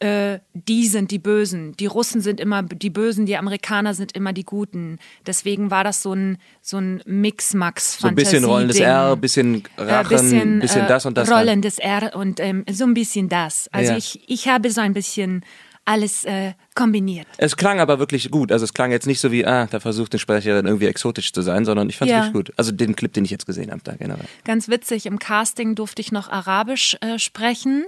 [0.00, 1.72] äh, die sind die Bösen.
[1.78, 4.98] Die Russen sind immer die Bösen, die Amerikaner sind immer die Guten.
[5.26, 8.00] Deswegen war das so ein, so ein Mix-Max-Fantasie.
[8.02, 11.28] so ein bisschen rollendes R, bisschen Rachen, bisschen, das und das.
[11.28, 11.40] halt.
[11.40, 13.68] Rollendes R und ähm, so ein bisschen das.
[13.72, 13.98] Also Ja.
[13.98, 15.42] ich, ich habe so ein bisschen
[15.88, 17.26] alles äh, kombiniert.
[17.38, 18.52] Es klang aber wirklich gut.
[18.52, 21.40] Also es klang jetzt nicht so wie, ah, da versucht eine Sprecherin irgendwie exotisch zu
[21.40, 22.18] sein, sondern ich fand es Ja.
[22.24, 22.52] wirklich gut.
[22.58, 24.26] Also den Clip, den ich jetzt gesehen habe, da generell.
[24.44, 27.86] Ganz witzig, im Casting durfte ich noch Arabisch äh, sprechen.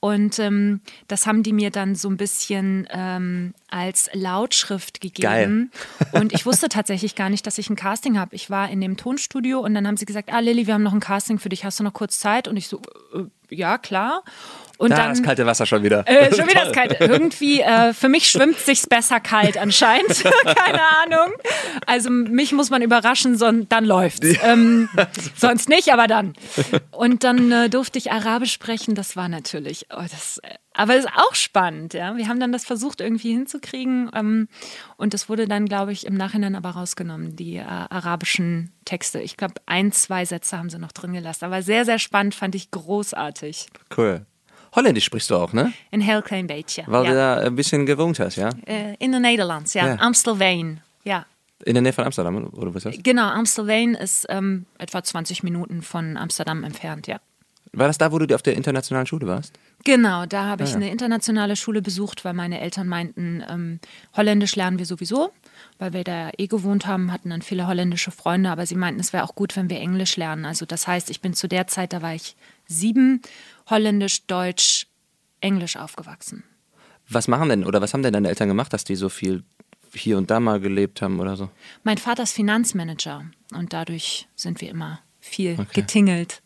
[0.00, 5.72] Und ähm, das haben die mir dann so ein bisschen ähm, als Lautschrift gegeben.
[6.12, 8.36] Und ich wusste tatsächlich gar nicht, dass ich ein Casting habe.
[8.36, 10.92] Ich war in dem Tonstudio und dann haben sie gesagt, ah Lilly, wir haben noch
[10.92, 11.64] ein Casting für dich.
[11.64, 12.46] Hast du noch kurz Zeit?
[12.46, 12.80] Und ich so,
[13.14, 14.22] äh, ja, klar.
[14.78, 16.06] Und Da dann, das kalte Wasser schon wieder.
[16.06, 16.96] äh, schon wieder das Kalte.
[17.04, 20.22] Irgendwie, äh, für mich schwimmt sich's besser kalt anscheinend.
[20.44, 21.32] Keine Ahnung.
[21.86, 24.28] Also mich muss man überraschen, son dann läuft's.
[24.42, 24.88] Ähm,
[25.36, 26.34] sonst nicht, aber dann.
[26.92, 28.94] Und dann äh, durfte ich Arabisch sprechen.
[28.94, 31.94] Das war natürlich, oh, das, äh, aber ist auch spannend.
[31.94, 34.48] Ja, wir haben dann das versucht irgendwie hinzukriegen ähm,
[34.96, 37.36] und das wurde dann, glaube ich, im Nachhinein aber rausgenommen.
[37.36, 39.20] Die äh, arabischen Texte.
[39.20, 41.44] Ich glaube, ein, zwei Sätze haben sie noch drin gelassen.
[41.44, 43.66] Aber sehr, sehr spannend, fand ich großartig.
[43.96, 44.26] Cool.
[44.74, 45.72] Holländisch sprichst du auch, ne?
[45.92, 46.82] Een heel klein beetje.
[46.86, 47.10] Weil ja.
[47.10, 48.50] du da ein bisschen gewohnt hast, ja?
[48.66, 49.86] Äh, in den Nederlands, ja.
[49.86, 49.98] Ja.
[50.00, 51.26] Amstelveen, ja.
[51.64, 53.02] In der Nähe von Amsterdam, oder was ist das?
[53.02, 57.20] Genau, Amstelveen ist ähm, etwa 20 Minuten von Amsterdam entfernt, ja.
[57.78, 59.52] War das da, wo du auf der internationalen Schule warst?
[59.84, 60.76] Genau, da habe ich Ah, ja.
[60.76, 63.80] eine internationale Schule besucht, weil meine Eltern meinten, ähm,
[64.16, 65.32] Holländisch lernen wir sowieso,
[65.78, 69.12] weil wir da eh gewohnt haben, hatten dann viele holländische Freunde, aber sie meinten, es
[69.12, 70.44] wäre auch gut, wenn wir Englisch lernen.
[70.44, 73.20] Also das heißt, ich bin zu der Zeit, da war ich sieben,
[73.68, 74.86] Holländisch, Deutsch,
[75.40, 76.44] Englisch aufgewachsen.
[77.08, 79.42] Was machen denn, oder was haben denn deine Eltern gemacht, dass die so viel
[79.92, 81.50] hier und da mal gelebt haben oder so?
[81.82, 86.40] Mein Vater ist Finanzmanager und dadurch sind wir immer viel getingelt.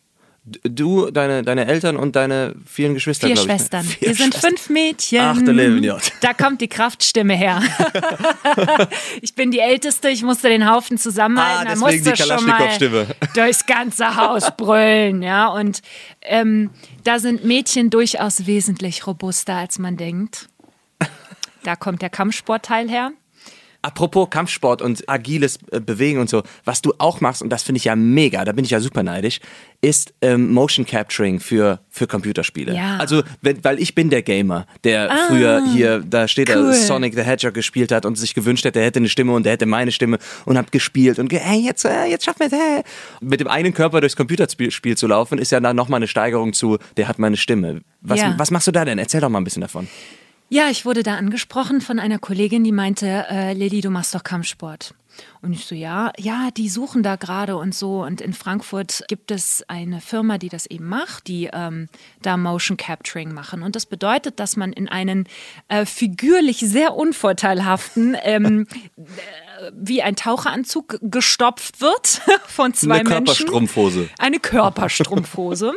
[0.62, 3.46] Du, deine, deine Eltern und deine vielen Geschwister, Vier ich, ne?
[3.46, 3.84] Schwestern.
[3.84, 4.50] Vier wir sind Schwestern.
[4.50, 5.20] fünf Mädchen.
[5.20, 6.12] Ach, du Idiot.
[6.20, 7.62] Da kommt die Kraftstimme her.
[9.20, 11.60] ich bin die Älteste, ich musste den Haufen zusammenhalten.
[11.60, 15.22] Ah, da deswegen musste die schon mal durchs ganze Haus brüllen.
[15.22, 15.48] Ja?
[15.48, 15.82] Und
[16.22, 16.70] ähm,
[17.04, 20.48] da sind Mädchen durchaus wesentlich robuster, als man denkt.
[21.64, 23.12] Da kommt der Kampfsportteil her.
[23.80, 27.78] Apropos Kampfsport und agiles äh, Bewegen und so, was du auch machst, und das finde
[27.78, 29.38] ich ja mega, da bin ich ja super neidisch,
[29.80, 32.74] ist ähm, Motion Capturing für, für Computerspiele.
[32.74, 32.96] Ja.
[32.98, 36.70] Also, wenn, weil ich bin der Gamer, der früher hier, da steht cool.
[36.70, 39.46] er, Sonic the Hedgehog gespielt hat und sich gewünscht hätte, er hätte eine Stimme und
[39.46, 42.46] er hätte meine Stimme und hab gespielt und ge hey, jetzt, äh, jetzt schaffen wir
[42.48, 42.82] es, hey.
[43.20, 46.52] Mit dem einen Körper durchs Computerspiel Spiel zu laufen, ist ja dann nochmal eine Steigerung
[46.52, 47.82] zu, der hat meine Stimme.
[48.00, 48.34] Was, Ja.
[48.36, 48.98] was machst du da denn?
[48.98, 49.86] Erzähl doch mal ein bisschen davon.
[50.50, 54.24] Ja, ich wurde da angesprochen von einer Kollegin, die meinte, äh, Lilly, du machst doch
[54.24, 54.94] Kampfsport.
[55.40, 58.02] Und ich so, ja, ja, die suchen da gerade und so.
[58.02, 61.88] Und in Frankfurt gibt es eine Firma, die das eben macht, die ähm,
[62.22, 63.62] da Motion Capturing machen.
[63.62, 65.28] Und das bedeutet, dass man in einen
[65.68, 68.66] äh, figürlich sehr unvorteilhaften, ähm,
[68.96, 73.24] äh, wie ein Taucheranzug gestopft wird von zwei Eine Menschen.
[73.26, 74.08] Körperstrumpfhose.
[74.18, 75.74] Eine Körperstrumpfhose.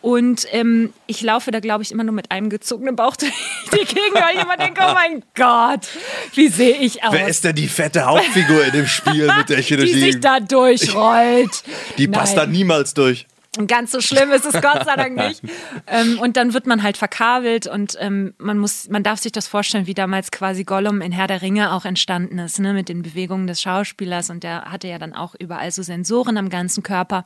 [0.00, 3.32] Und ähm, ich laufe da, glaube ich, immer nur mit einem gezogenen Bauch durch
[3.72, 5.88] die Gegend, weil ich immer denke, oh mein Gott,
[6.34, 7.40] wie sehe ich aus?
[7.42, 11.62] denn die fette Hauptfigur in dem Spiel, mit der ich hier die sich da durchrollt.
[11.98, 12.52] Die passt da Nein.
[12.52, 13.26] niemals durch.
[13.66, 15.42] Ganz so schlimm ist es Gott sei Dank nicht.
[15.86, 19.46] Ähm, und dann wird man halt verkabelt und ähm, man muss, man darf sich das
[19.46, 23.02] vorstellen, wie damals quasi Gollum in Herr der Ringe auch entstanden ist, ne, mit den
[23.02, 27.24] Bewegungen des Schauspielers und der hatte ja dann auch überall so Sensoren am ganzen Körper.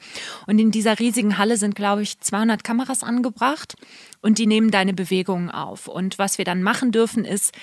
[0.48, 3.76] Und in dieser riesigen Halle sind, glaube ich, 200 Kameras angebracht
[4.20, 5.86] und die nehmen deine Bewegungen auf.
[5.86, 7.54] Und was wir dann machen dürfen, ist,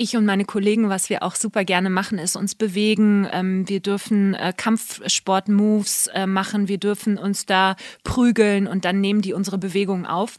[0.00, 3.28] ich und meine Kollegen, was wir auch super gerne machen, ist uns bewegen.
[3.30, 6.68] Ähm, wir dürfen äh, Kampfsport-Moves äh, machen.
[6.68, 10.38] Wir dürfen uns da prügeln und dann nehmen die unsere Bewegungen auf.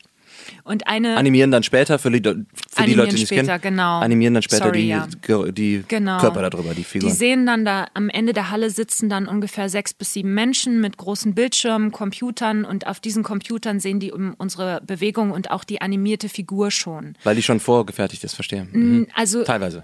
[0.63, 3.59] Und eine Animieren dann später für die, für die Leute, die es kennen.
[3.61, 3.99] genau.
[3.99, 5.07] Animieren dann später Sorry, die, ja.
[5.51, 6.19] Die Genau.
[6.19, 7.09] Körper darüber, die Figuren.
[7.11, 10.81] Die sehen dann da am Ende der Halle sitzen dann ungefähr sechs bis sieben Menschen
[10.81, 15.81] mit großen Bildschirmen, Computern und auf diesen Computern sehen die unsere Bewegung und auch die
[15.81, 17.15] animierte Figur schon.
[17.23, 18.67] Weil die schon vorgefertigt ist, verstehe.
[18.71, 19.07] Mhm.
[19.15, 19.83] Also Teilweise.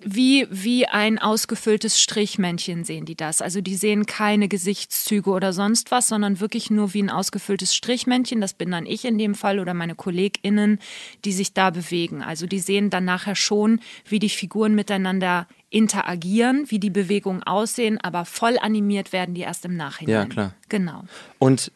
[0.00, 3.40] Wie, wie ein ausgefülltes Strichmännchen sehen die das.
[3.40, 8.40] Also die sehen keine Gesichtszüge oder sonst was, sondern wirklich nur wie ein ausgefülltes Strichmännchen.
[8.40, 10.78] Das bin dann ich in dem Fall oder meine KollegInnen,
[11.24, 12.22] die sich da bewegen.
[12.22, 17.98] Also die sehen dann nachher schon, wie die Figuren miteinander interagieren, wie die Bewegungen aussehen,
[17.98, 20.14] aber voll animiert werden die erst im Nachhinein.
[20.14, 20.54] Ja, klar.
[20.68, 21.04] Genau.
[21.38, 21.72] Und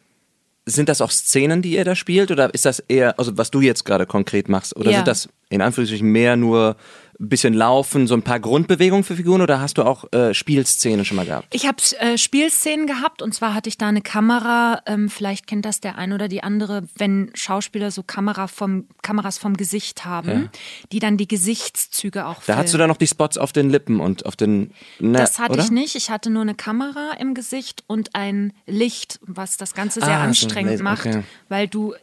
[0.66, 2.30] sind das auch Szenen, die ihr da spielt?
[2.30, 4.74] Oder ist das eher, also was du jetzt gerade konkret machst?
[4.76, 4.98] Oder Ja.
[4.98, 6.76] sind das in Anführungsstrichen mehr nur
[7.18, 9.40] bisschen Laufen, so ein paar Grundbewegungen für Figuren?
[9.40, 11.46] Oder hast du auch äh, Spielszenen schon mal gehabt?
[11.54, 15.64] Ich habe äh, Spielszenen gehabt und zwar hatte ich da eine Kamera, ähm, vielleicht kennt
[15.64, 20.50] das der ein oder die andere, wenn Schauspieler so Kamera vom, Kameras vom Gesicht haben,
[20.92, 22.60] die dann die Gesichtszüge auch Da filmen.
[22.62, 24.72] hast du dann noch die Spots auf den Lippen und auf den.
[24.98, 25.62] Ne, das hatte oder?
[25.64, 25.94] ich nicht.
[25.96, 30.18] Ich hatte nur eine Kamera im Gesicht und ein Licht, was das Ganze sehr Ah,
[30.22, 31.22] so anstrengend Licht, macht, okay.
[31.48, 31.94] weil du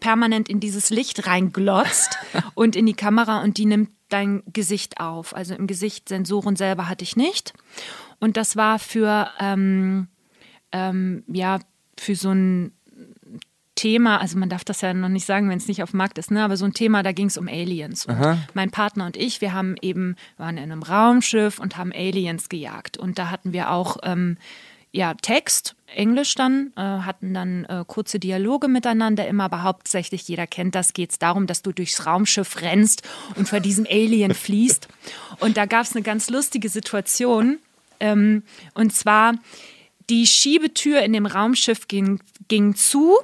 [0.00, 2.16] permanent in dieses Licht reinglotzt
[2.54, 5.34] und in die Kamera und die nimmt dein Gesicht auf.
[5.34, 7.52] Also im Gesicht Sensoren selber hatte ich nicht.
[8.18, 10.08] Und das war für, ähm,
[10.72, 11.58] ähm, ja,
[11.98, 12.72] für so ein
[13.80, 16.18] Thema, also man darf das ja noch nicht sagen, wenn es nicht auf dem Markt
[16.18, 16.44] ist, ne?
[16.44, 18.04] aber so ein Thema, da ging es um Aliens.
[18.04, 18.18] Und
[18.52, 22.98] mein Partner und ich, wir haben eben, waren in einem Raumschiff und haben Aliens gejagt.
[22.98, 24.36] Und da hatten wir auch ähm,
[24.92, 30.46] ja, Text, Englisch dann, äh, hatten dann äh, kurze Dialoge miteinander immer, aber hauptsächlich, jeder
[30.46, 33.02] kennt das, geht es darum, dass du durchs Raumschiff rennst
[33.36, 34.88] und vor diesem Alien fließt.
[35.40, 37.58] Und da gab es eine ganz lustige Situation.
[38.00, 38.42] Ähm,
[38.74, 39.34] und zwar,
[40.08, 43.16] die Schiebetür in dem Raumschiff ging, ging zu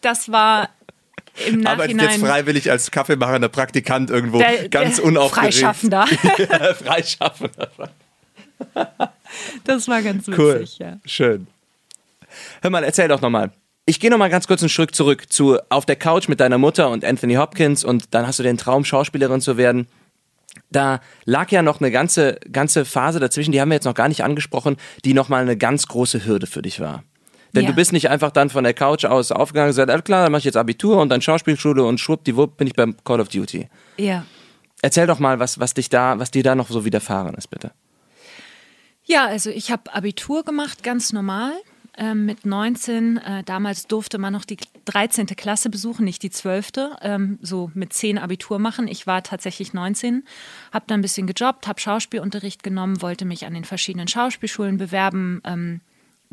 [0.01, 0.71] das war
[1.47, 5.55] im Arbeitet Nachhinein jetzt freiwillig als Kaffeemachender Praktikant irgendwo der, ganz der unaufgeregt.
[5.55, 6.07] Freischaffender.
[6.85, 7.69] Freischaffender.
[9.65, 10.61] Das war ganz Cool.
[10.61, 10.97] witzig, ja.
[11.05, 11.47] Schön.
[12.63, 13.51] Hör mal, erzähl doch nochmal.
[13.89, 16.91] Ich gehe nochmal ganz kurz einen Schritt zurück zu auf der Couch mit deiner Mutter
[16.91, 19.87] und Anthony Hopkins und dann hast du den Traum, Schauspielerin zu werden.
[20.70, 24.09] Da lag ja noch eine ganze, ganze Phase dazwischen, die haben wir jetzt noch gar
[24.09, 27.05] nicht angesprochen, die nochmal eine ganz große Hürde für dich war.
[27.55, 27.70] Denn Ja.
[27.70, 30.32] du bist nicht einfach dann von der Couch aus aufgegangen und gesagt, alles klar, dann
[30.32, 33.68] mach ich jetzt Abitur und dann Schauspielschule und schwuppdiwupp bin ich beim Call of Duty.
[33.99, 34.26] Ja.
[34.82, 37.70] Erzähl doch mal, was, was dich da, was dir da noch so widerfahren ist, bitte.
[39.05, 41.53] Ja, also ich habe Abitur gemacht, ganz normal.
[41.99, 45.26] Ähm, mit 19, äh, damals durfte man noch die 13.
[45.28, 46.72] Klasse besuchen, nicht die 12.
[47.01, 48.86] Ähm, so mit 10 Abitur machen.
[48.86, 50.24] Ich war tatsächlich 19,
[50.72, 55.40] habe dann ein bisschen gejobbt, habe Schauspielunterricht genommen, wollte mich an den verschiedenen Schauspielschulen bewerben,
[55.44, 55.80] ähm,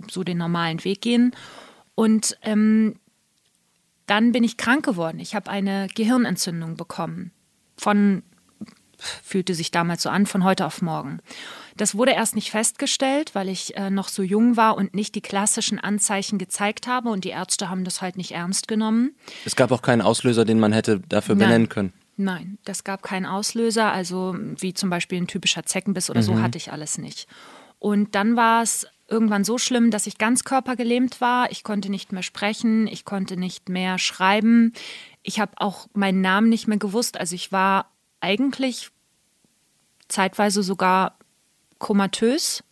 [0.10, 1.34] so den normalen Weg gehen.
[1.96, 2.96] Und ähm,
[4.06, 5.20] dann bin ich krank geworden.
[5.20, 7.32] Ich habe eine Gehirnentzündung bekommen.
[7.78, 8.24] Von,
[8.98, 11.20] fühlte sich damals so an, von heute auf morgen.
[11.78, 15.22] Das wurde erst nicht festgestellt, weil ich äh, noch so jung war und nicht die
[15.22, 19.16] klassischen Anzeichen gezeigt habe und die Ärzte haben das halt nicht ernst genommen.
[19.46, 21.94] Es gab auch keinen Auslöser, den man hätte dafür benennen können.
[22.16, 26.60] Nein, das gab keinen Auslöser, also wie zum Beispiel ein typischer Zeckenbiss oder so hatte
[26.60, 27.28] ich alles nicht.
[27.80, 31.52] Und dann war es irgendwann so schlimm, dass ich ganz körpergelähmt war.
[31.52, 34.74] Ich konnte nicht mehr sprechen, ich konnte nicht mehr schreiben.
[35.24, 37.20] Ich habe auch meinen Namen nicht mehr gewusst.
[37.20, 38.92] Also ich war eigentlich
[40.08, 41.18] zeitweise sogar
[41.84, 42.64] komatös,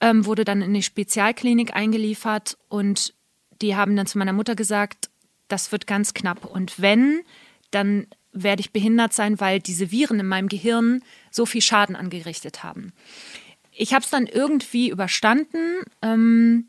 [0.00, 3.14] ähm, wurde dann in die Spezialklinik eingeliefert und
[3.62, 5.10] die haben dann zu meiner Mutter gesagt,
[5.48, 6.44] das wird ganz knapp.
[6.44, 7.22] Und wenn,
[7.70, 12.64] dann werde ich behindert sein, weil diese Viren in meinem Gehirn so viel Schaden angerichtet
[12.64, 12.92] haben.
[13.70, 16.68] Ich habe es dann irgendwie überstanden ähm,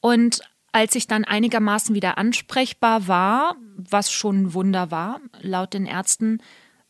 [0.00, 0.42] und
[0.72, 6.42] als ich dann einigermaßen wieder ansprechbar war, was schon ein Wunder war, laut den Ärzten,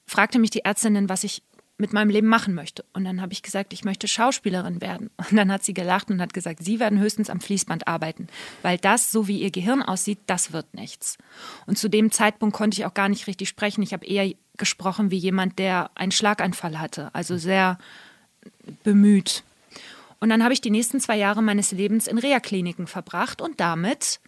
[0.06, 1.42] fragte mich die Ärztin, was ich
[1.78, 2.84] mit meinem Leben machen möchte.
[2.92, 5.10] Und dann habe ich gesagt, ich möchte Schauspielerin werden.
[5.30, 8.28] Und dann hat sie gelacht und hat gesagt, Sie werden höchstens am Fließband arbeiten,
[8.62, 11.18] weil das, so wie Ihr Gehirn aussieht, das wird nichts.
[11.66, 13.82] Und zu dem Zeitpunkt konnte ich auch gar nicht richtig sprechen.
[13.82, 17.78] Ich habe eher gesprochen wie jemand, der einen Schlaganfall hatte, also sehr
[18.84, 19.42] bemüht.
[20.20, 24.20] Und dann habe ich die nächsten zwei Jahre meines Lebens in Reha-Kliniken verbracht und damit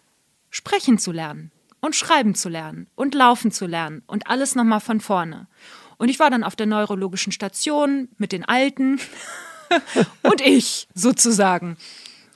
[0.49, 4.99] sprechen zu lernen und schreiben zu lernen und laufen zu lernen und alles nochmal von
[4.99, 5.47] vorne.
[5.97, 8.99] Und ich war dann auf der neurologischen Station mit den Alten
[10.23, 11.77] und ich sozusagen.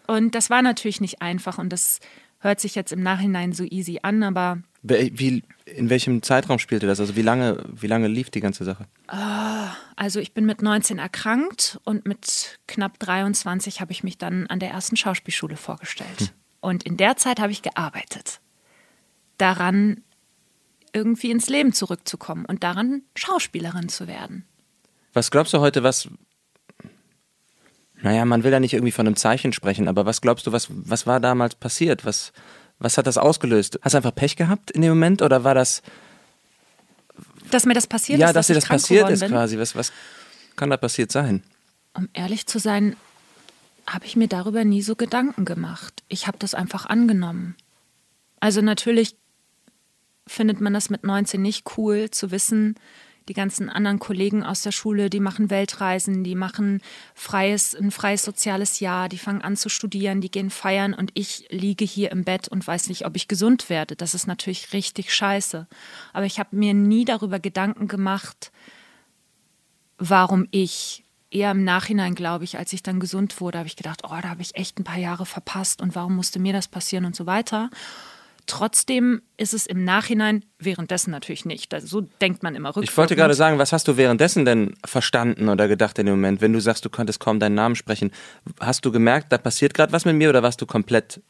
[0.07, 1.99] Und das war natürlich nicht einfach und das
[2.39, 4.59] hört sich jetzt im Nachhinein so easy an, aber.
[4.81, 6.99] Wie, in welchem Zeitraum spielte das?
[6.99, 8.87] Also wie lange, wie lange lief die ganze Sache?
[9.97, 14.59] Also ich bin mit 19 erkrankt und mit knapp 23 habe ich mich dann an
[14.59, 16.19] der ersten Schauspielschule vorgestellt.
[16.19, 16.27] Hm.
[16.61, 18.39] Und in der Zeit habe ich gearbeitet.
[19.37, 20.01] Daran
[20.93, 24.45] irgendwie ins Leben zurückzukommen und daran Schauspielerin zu werden.
[25.13, 26.09] Was glaubst du heute, was.
[28.01, 30.67] Naja, man will ja nicht irgendwie von einem Zeichen sprechen, aber was glaubst du, was,
[30.69, 32.05] was war damals passiert?
[32.05, 32.31] Was,
[32.77, 33.79] was hat das ausgelöst?
[33.81, 35.81] Hast du einfach Pech gehabt in dem Moment oder war das.
[37.51, 38.35] Dass mir das passiert ja, ist?
[38.35, 39.31] dass dir das passiert ist bin?
[39.31, 39.57] quasi.
[39.57, 39.91] Was, was
[40.55, 41.43] kann da passiert sein?
[41.93, 42.95] Um ehrlich zu sein,
[43.87, 46.03] habe ich mir darüber nie so Gedanken gemacht.
[46.07, 47.55] Ich habe das einfach angenommen.
[48.39, 49.17] Also natürlich
[50.29, 52.75] findet man das mit 19 nicht cool zu wissen,
[53.29, 56.81] die ganzen anderen Kollegen aus der Schule, die machen Weltreisen, die machen
[57.13, 61.47] freies, ein freies soziales Jahr, die fangen an zu studieren, die gehen feiern und ich
[61.51, 63.95] liege hier im Bett und weiß nicht, ob ich gesund werde.
[63.95, 65.67] Das ist natürlich richtig scheiße.
[66.11, 68.51] Aber ich habe mir nie darüber Gedanken gemacht,
[69.97, 71.05] warum ich.
[71.31, 74.29] Eher im Nachhinein, glaube ich, als ich dann gesund wurde, habe ich gedacht, oh, da
[74.29, 77.27] habe ich echt ein paar Jahre verpasst und warum musste mir das passieren und so
[77.27, 77.69] weiter.
[78.49, 81.71] Trotzdem ist es im Nachhinein, währenddessen natürlich nicht.
[81.71, 82.89] Also so denkt man immer rückwärts.
[82.89, 86.41] Ich wollte gerade sagen, was hast du währenddessen denn verstanden oder gedacht in dem Moment,
[86.41, 88.09] wenn du sagst, du konntest kaum deinen Namen sprechen?
[88.59, 91.21] Hast du gemerkt, da passiert gerade was mit mir oder warst du komplett.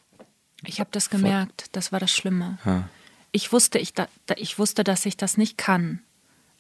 [0.64, 2.58] Ich habe das gemerkt, das war das Schlimme.
[2.64, 2.88] Ha.
[3.34, 4.08] Ich wusste, ich, da,
[4.38, 6.00] ich wusste, dass ich das nicht kann,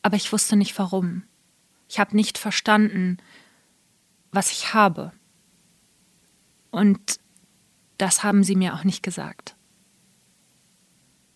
[0.01, 1.23] aber ich wusste nicht warum.
[1.87, 3.17] Ich habe nicht verstanden,
[4.33, 5.13] was ich habe.
[6.69, 7.21] Und
[7.97, 9.55] das haben sie mir auch nicht gesagt.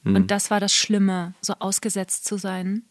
[0.04, 0.16] Hm.
[0.16, 2.84] Und das war das Schlimme, so ausgesetzt zu sein.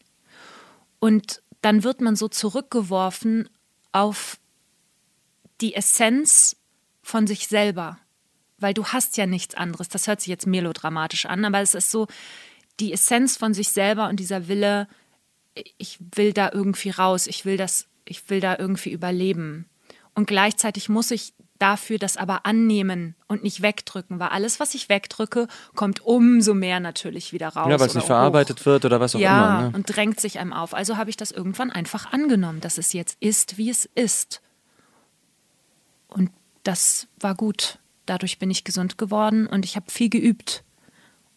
[0.99, 3.49] Und dann wird man so zurückgeworfen
[3.91, 4.39] auf
[5.61, 6.57] die Essenz
[7.01, 7.99] von sich selber,
[8.57, 9.89] weil du hast ja nichts anderes.
[9.89, 12.07] Das hört sich jetzt melodramatisch an, aber es ist so
[12.79, 14.87] die Essenz von sich selber und dieser Wille,
[15.77, 19.69] ich will da irgendwie raus, ich will das, ich will da irgendwie überleben.
[20.15, 21.33] Und gleichzeitig muss ich
[21.63, 26.81] dafür das aber annehmen und nicht wegdrücken, weil alles, was ich wegdrücke, kommt umso mehr
[26.81, 27.69] natürlich wieder raus.
[27.69, 28.65] Ja, weil es nicht verarbeitet hoch.
[28.65, 29.69] wird oder was auch ja, immer.
[29.69, 29.75] Ne?
[29.77, 30.73] und drängt sich einem auf.
[30.73, 34.41] Also habe ich das irgendwann einfach angenommen, dass es jetzt ist, wie es ist.
[36.09, 36.31] Und
[36.63, 37.79] das war gut.
[38.05, 40.65] Dadurch bin ich gesund geworden und ich habe viel geübt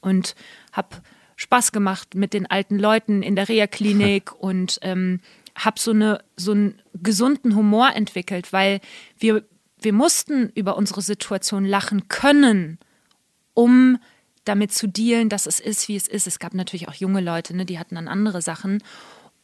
[0.00, 0.34] und
[0.72, 0.88] habe
[1.36, 5.20] Spaß gemacht mit den alten Leuten in der Reha-Klinik und ähm,
[5.54, 8.80] habe so, eine, so einen gesunden Humor entwickelt, weil
[9.20, 9.44] wir
[9.86, 12.78] wir mussten über unsere Situation lachen können,
[13.54, 13.98] um
[14.44, 16.26] damit zu dealen, dass es ist, wie es ist.
[16.26, 18.82] Es gab natürlich auch junge Leute, ne, die hatten dann andere Sachen.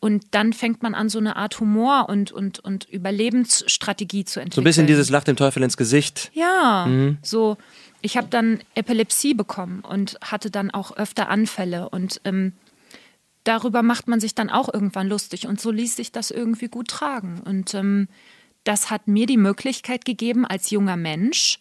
[0.01, 4.57] Und dann fängt man an, so eine Art Humor und, und, und Überlebensstrategie zu entwickeln.
[4.57, 6.33] So ein bisschen dieses Lach dem Teufel ins Gesicht.
[6.35, 7.19] Ja, mhm.
[7.23, 7.57] so.
[8.01, 11.89] Ich habe dann Epilepsie bekommen und hatte dann auch öfter Anfälle.
[11.89, 12.53] Und ähm,
[13.45, 15.47] darüber macht man sich dann auch irgendwann lustig.
[15.47, 17.41] Und so ließ sich das irgendwie gut tragen.
[17.45, 18.09] Und ähm,
[18.65, 21.59] das hat mir die Möglichkeit gegeben, als junger Mensch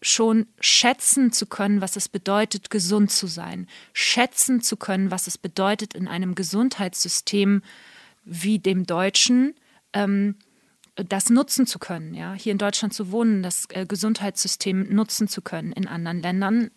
[0.00, 5.38] schon schätzen zu können, was es bedeutet, gesund zu sein, schätzen zu können, was es
[5.38, 7.62] bedeutet, in einem Gesundheitssystem
[8.24, 9.54] wie dem deutschen
[9.92, 10.36] ähm,
[10.96, 15.40] das nutzen zu können, ja, hier in Deutschland zu wohnen, das äh, Gesundheitssystem nutzen zu
[15.40, 15.72] können.
[15.72, 16.70] In anderen Ländern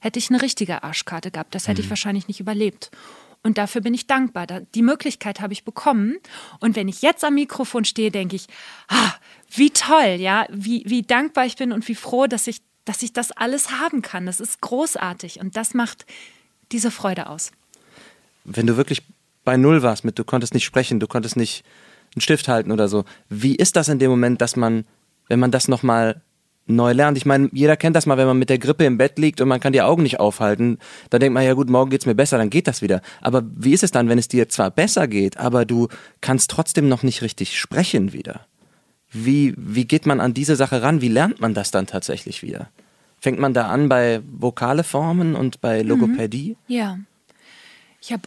[0.00, 1.84] hätte ich eine richtige Arschkarte gehabt, das hätte mhm.
[1.84, 2.90] ich wahrscheinlich nicht überlebt.
[3.44, 4.46] Und dafür bin ich dankbar.
[4.46, 6.16] Die Möglichkeit habe ich bekommen.
[6.60, 8.46] Und wenn ich jetzt am Mikrofon stehe, denke ich,
[8.88, 9.12] ah,
[9.54, 13.12] wie toll, ja, wie, wie dankbar ich bin und wie froh, dass ich, dass ich
[13.12, 14.24] das alles haben kann.
[14.24, 15.40] Das ist großartig.
[15.40, 16.06] Und das macht
[16.72, 17.52] diese Freude aus.
[18.44, 19.02] Wenn du wirklich
[19.44, 21.64] bei Null warst mit, du konntest nicht sprechen, du konntest nicht
[22.14, 24.86] einen Stift halten oder so, wie ist das in dem Moment, dass man,
[25.28, 26.22] wenn man das nochmal
[26.66, 27.16] neu lernt.
[27.16, 29.48] Ich meine, jeder kennt das mal, wenn man mit der Grippe im Bett liegt und
[29.48, 30.78] man kann die Augen nicht aufhalten.
[31.10, 33.02] Da denkt man, ja gut, morgen geht's mir besser, dann geht das wieder.
[33.20, 35.88] Aber wie ist es dann, wenn es dir zwar besser geht, aber du
[36.20, 38.46] kannst trotzdem noch nicht richtig sprechen wieder?
[39.10, 41.00] Wie, wie geht man an diese Sache ran?
[41.00, 42.68] Wie lernt man das dann tatsächlich wieder?
[43.20, 45.88] Fängt man da an bei vokale Formen und bei mhm.
[45.88, 46.56] Logopädie?
[46.66, 46.74] Mhm.
[46.74, 46.98] Ja.
[48.00, 48.22] Ich habe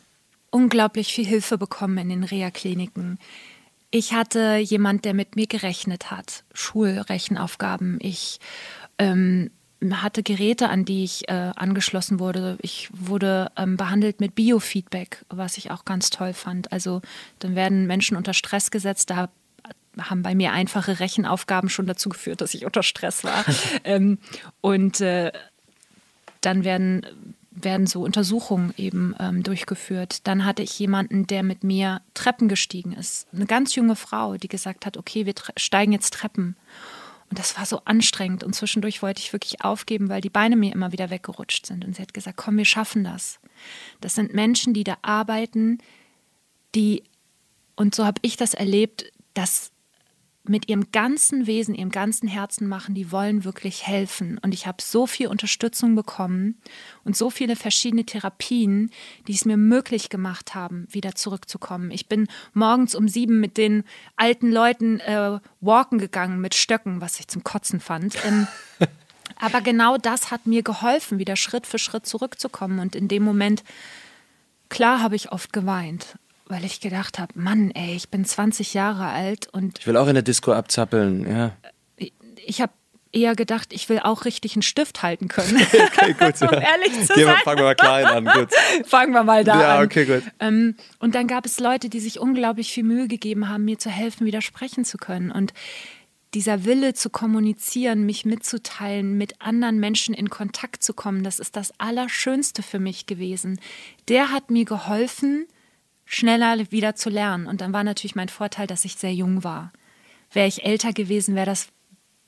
[0.49, 3.19] unglaublich viel Hilfe bekommen in den Reha-Kliniken.
[3.89, 7.99] Ich hatte jemand, der mit mir gerechnet hat, Schulrechenaufgaben.
[8.01, 8.39] Ich
[8.97, 9.51] ähm,
[9.91, 12.57] hatte Geräte, an die ich äh, angeschlossen wurde.
[12.61, 16.71] Ich wurde ähm, behandelt mit Biofeedback, was ich auch ganz toll fand.
[16.71, 17.01] Also
[17.39, 19.09] dann werden Menschen unter Stress gesetzt.
[19.09, 19.29] Da
[19.99, 23.45] haben bei mir einfache Rechenaufgaben schon dazu geführt, dass ich unter Stress war.
[23.83, 24.19] ähm,
[24.61, 25.31] und äh,
[26.41, 27.05] dann werden
[27.63, 30.27] werden so Untersuchungen eben ähm, durchgeführt.
[30.27, 33.27] Dann hatte ich jemanden, der mit mir Treppen gestiegen ist.
[33.33, 36.55] Eine ganz junge Frau, die gesagt hat, okay, wir steigen jetzt Treppen.
[37.29, 38.43] Und das war so anstrengend.
[38.43, 41.83] Und zwischendurch wollte ich wirklich aufgeben, weil die Beine mir immer wieder weggerutscht sind.
[41.83, 43.39] Und sie hat gesagt, komm, wir schaffen das.
[44.01, 45.79] Das sind Menschen, die da arbeiten,
[46.75, 47.03] die,
[47.75, 49.71] und so habe ich das erlebt, dass
[50.49, 54.37] mit ihrem ganzen Wesen, ihrem ganzen Herzen machen, die wollen wirklich helfen.
[54.41, 56.59] Und ich habe so viel Unterstützung bekommen
[57.03, 58.91] und so viele verschiedene Therapien,
[59.27, 61.91] die es mir möglich gemacht haben, wieder zurückzukommen.
[61.91, 63.83] Ich bin morgens um sieben mit den
[64.15, 68.15] alten Leuten äh, walken gegangen mit Stöcken, was ich zum Kotzen fand.
[68.25, 68.47] Ähm,
[69.39, 72.79] aber genau das hat mir geholfen, wieder Schritt für Schritt zurückzukommen.
[72.79, 73.63] Und in dem Moment,
[74.69, 76.17] klar, habe ich oft geweint
[76.49, 79.79] weil ich gedacht habe, Mann, ey, ich bin 20 Jahre alt und.
[79.79, 81.51] Ich will auch in der Disco abzappeln, ja.
[82.45, 82.71] Ich habe
[83.11, 85.57] eher gedacht, ich will auch richtig einen Stift halten können.
[85.61, 86.41] okay, gut.
[86.41, 87.35] um ehrlich zu Gehen sein.
[87.43, 88.49] fangen wir mal klein an, gut.
[88.85, 89.79] fangen wir mal da ja, an.
[89.79, 90.23] Ja, okay, gut.
[90.39, 93.89] Ähm, und dann gab es Leute, die sich unglaublich viel Mühe gegeben haben, mir zu
[93.89, 95.31] helfen, widersprechen zu können.
[95.31, 95.53] Und
[96.33, 101.55] dieser Wille zu kommunizieren, mich mitzuteilen, mit anderen Menschen in Kontakt zu kommen, das ist
[101.55, 103.59] das Allerschönste für mich gewesen.
[104.09, 105.47] Der hat mir geholfen,
[106.07, 107.45] schneller wieder zu lernen.
[107.45, 109.71] Und dann war natürlich mein Vorteil, dass ich sehr jung war.
[110.31, 111.67] Wäre ich älter gewesen, wäre das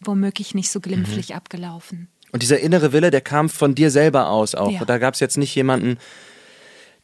[0.02, 1.36] womöglich nicht so glimpflich mhm.
[1.36, 2.08] abgelaufen.
[2.32, 4.72] Und dieser innere Wille, der kam von dir selber aus auch.
[4.72, 4.86] Ja.
[4.86, 5.98] Da gab es jetzt nicht jemanden,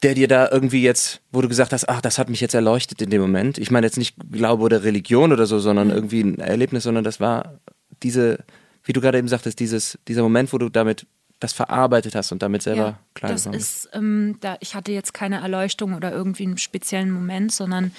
[0.03, 3.01] der dir da irgendwie jetzt, wo du gesagt hast, ach, das hat mich jetzt erleuchtet
[3.01, 3.57] in dem Moment.
[3.57, 5.93] Ich meine jetzt nicht Glaube oder Religion oder so, sondern mhm.
[5.93, 7.59] irgendwie ein Erlebnis, sondern das war
[8.03, 8.43] diese,
[8.83, 11.07] wie du gerade eben sagtest, dieses, dieser Moment, wo du damit
[11.45, 15.13] das verarbeitet hast und damit selber ja, klar das ist, ähm, da, ich hatte jetzt
[15.13, 17.91] keine Erleuchtung oder irgendwie einen speziellen Moment, sondern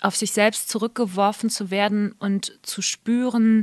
[0.00, 3.62] auf sich selbst zurückgeworfen zu werden und zu spüren,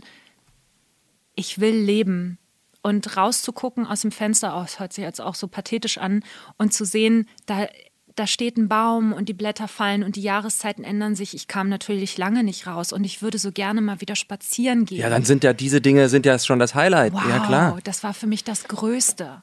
[1.35, 2.37] ich will leben.
[2.85, 6.21] Und rauszugucken aus dem Fenster aus, hört sich jetzt auch so pathetisch an
[6.57, 7.67] und zu sehen, da
[8.15, 11.33] da steht ein Baum und die Blätter fallen und die Jahreszeiten ändern sich.
[11.33, 14.99] Ich kam natürlich lange nicht raus und ich würde so gerne mal wieder spazieren gehen.
[14.99, 17.13] Ja, dann sind ja diese Dinge sind ja schon das Highlight.
[17.13, 17.79] Wow, ja, klar.
[17.83, 19.41] Das war für mich das Größte.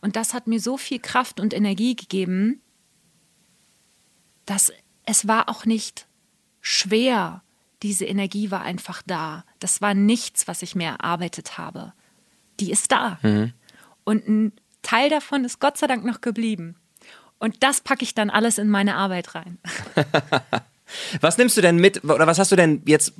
[0.00, 2.60] Und das hat mir so viel Kraft und Energie gegeben,
[4.46, 4.72] dass
[5.04, 6.06] es war auch nicht
[6.60, 7.42] schwer.
[7.82, 9.44] Diese Energie war einfach da.
[9.58, 11.92] Das war nichts, was ich mir erarbeitet habe.
[12.60, 13.18] Die ist da.
[13.22, 13.52] Mhm.
[14.04, 14.52] Und ein
[14.82, 16.76] Teil davon ist Gott sei Dank noch geblieben.
[17.42, 19.58] Und das packe ich dann alles in meine Arbeit rein.
[21.20, 23.14] was nimmst du denn mit oder was hast du denn jetzt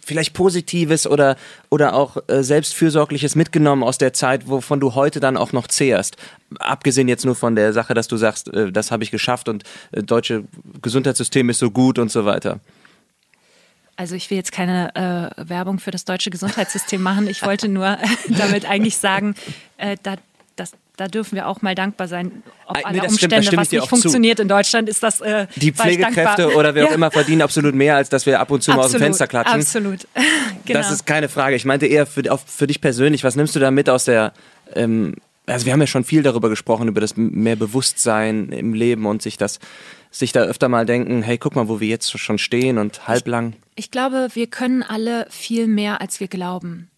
[0.00, 1.36] vielleicht Positives oder,
[1.68, 6.16] oder auch äh, Selbstfürsorgliches mitgenommen aus der Zeit, wovon du heute dann auch noch zehrst?
[6.58, 9.64] Abgesehen jetzt nur von der Sache, dass du sagst, äh, das habe ich geschafft und
[9.92, 10.44] äh, deutsche
[10.80, 12.60] Gesundheitssystem ist so gut und so weiter.
[13.96, 14.94] Also ich will jetzt keine
[15.36, 17.26] äh, Werbung für das deutsche Gesundheitssystem machen.
[17.26, 17.98] Ich wollte nur
[18.28, 19.34] damit eigentlich sagen,
[19.76, 20.14] äh, da,
[20.98, 22.42] da dürfen wir auch mal dankbar sein.
[22.66, 24.42] Auf alle nee, Umstände, stimmt, was nicht funktioniert zu.
[24.42, 25.20] in Deutschland, ist das.
[25.20, 28.62] Äh, die Pflegekräfte oder wer auch immer verdienen absolut mehr, als dass wir ab und
[28.62, 29.60] zu absolut, mal aus dem Fenster klatschen.
[29.60, 30.08] Absolut.
[30.64, 30.78] genau.
[30.78, 31.54] Das ist keine Frage.
[31.54, 34.32] Ich meinte eher für, auch für dich persönlich, was nimmst du da mit aus der.
[34.74, 35.14] Ähm,
[35.46, 39.22] also wir haben ja schon viel darüber gesprochen, über das mehr Bewusstsein im Leben und
[39.22, 39.60] sich das,
[40.10, 43.54] sich da öfter mal denken, hey, guck mal, wo wir jetzt schon stehen und halblang.
[43.74, 46.90] Ich, ich glaube, wir können alle viel mehr, als wir glauben.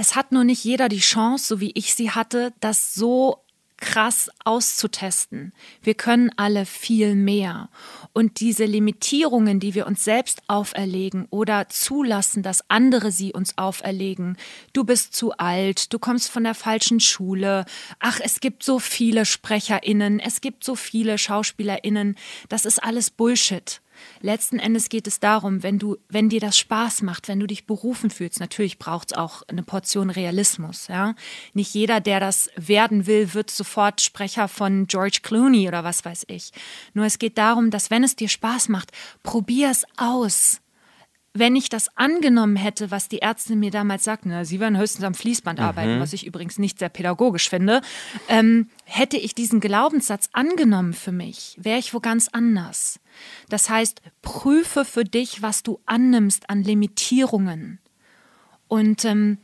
[0.00, 3.42] Es hat nur nicht jeder die Chance, so wie ich sie hatte, das so
[3.78, 5.52] krass auszutesten.
[5.82, 7.68] Wir können alle viel mehr.
[8.12, 14.36] Und diese Limitierungen, die wir uns selbst auferlegen oder zulassen, dass andere sie uns auferlegen,
[14.72, 17.64] du bist zu alt, du kommst von der falschen Schule,
[17.98, 22.14] ach, es gibt so viele Sprecherinnen, es gibt so viele Schauspielerinnen,
[22.48, 23.80] das ist alles Bullshit.
[24.20, 27.66] Letzten Endes geht es darum, wenn du, wenn dir das Spaß macht, wenn du dich
[27.66, 31.14] berufen fühlst, natürlich braucht es auch eine Portion Realismus, ja.
[31.54, 36.24] Nicht jeder, der das werden will, wird sofort Sprecher von George Clooney oder was weiß
[36.28, 36.52] ich.
[36.94, 38.92] Nur es geht darum, dass wenn es dir Spaß macht,
[39.22, 40.60] probier es aus
[41.38, 45.04] wenn ich das angenommen hätte, was die Ärzte mir damals sagten, na, sie werden höchstens
[45.04, 46.00] am Fließband arbeiten, mhm.
[46.00, 47.80] was ich übrigens nicht sehr pädagogisch finde,
[48.28, 53.00] ähm, hätte ich diesen Glaubenssatz angenommen für mich, wäre ich wo ganz anders.
[53.48, 57.80] Das heißt, prüfe für dich, was du annimmst an Limitierungen.
[58.68, 59.38] Und ähm,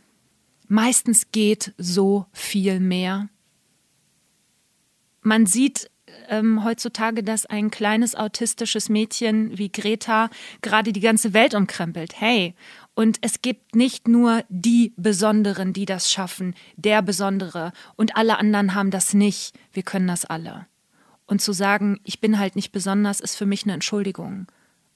[0.68, 3.28] meistens geht so viel mehr.
[5.22, 5.90] Man sieht
[6.28, 10.30] ähm, heutzutage, dass ein kleines autistisches Mädchen wie Greta
[10.62, 12.20] gerade die ganze Welt umkrempelt.
[12.20, 12.54] Hey,
[12.94, 18.74] und es gibt nicht nur die Besonderen, die das schaffen, der Besondere und alle anderen
[18.74, 19.56] haben das nicht.
[19.72, 20.66] Wir können das alle.
[21.26, 24.46] Und zu sagen, ich bin halt nicht besonders, ist für mich eine Entschuldigung.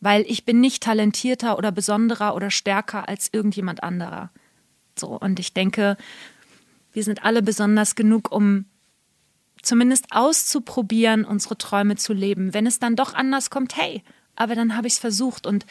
[0.01, 4.31] Weil ich bin nicht talentierter oder besonderer oder stärker als irgendjemand anderer.
[4.97, 5.97] So, und ich denke,
[6.93, 8.66] wir sind alle besonders genug, um
[9.69, 12.55] zumindest auszuprobieren, unsere Träume zu leben.
[12.55, 14.03] Wenn es dann doch anders kommt, hey,
[14.35, 15.66] aber dann habe ich es versucht und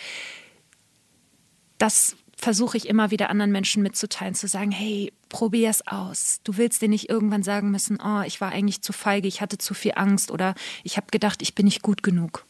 [1.78, 6.40] das versuche ich immer wieder anderen Menschen mitzuteilen, zu sagen, hey, probier es aus.
[6.44, 9.58] Du willst dir nicht irgendwann sagen müssen, oh, ich war eigentlich zu feige, ich hatte
[9.58, 12.46] zu viel Angst oder ich habe gedacht, ich bin nicht gut genug.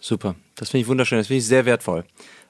[0.00, 2.04] Super, das finde ich wunderschön, das finde ich sehr wertvoll.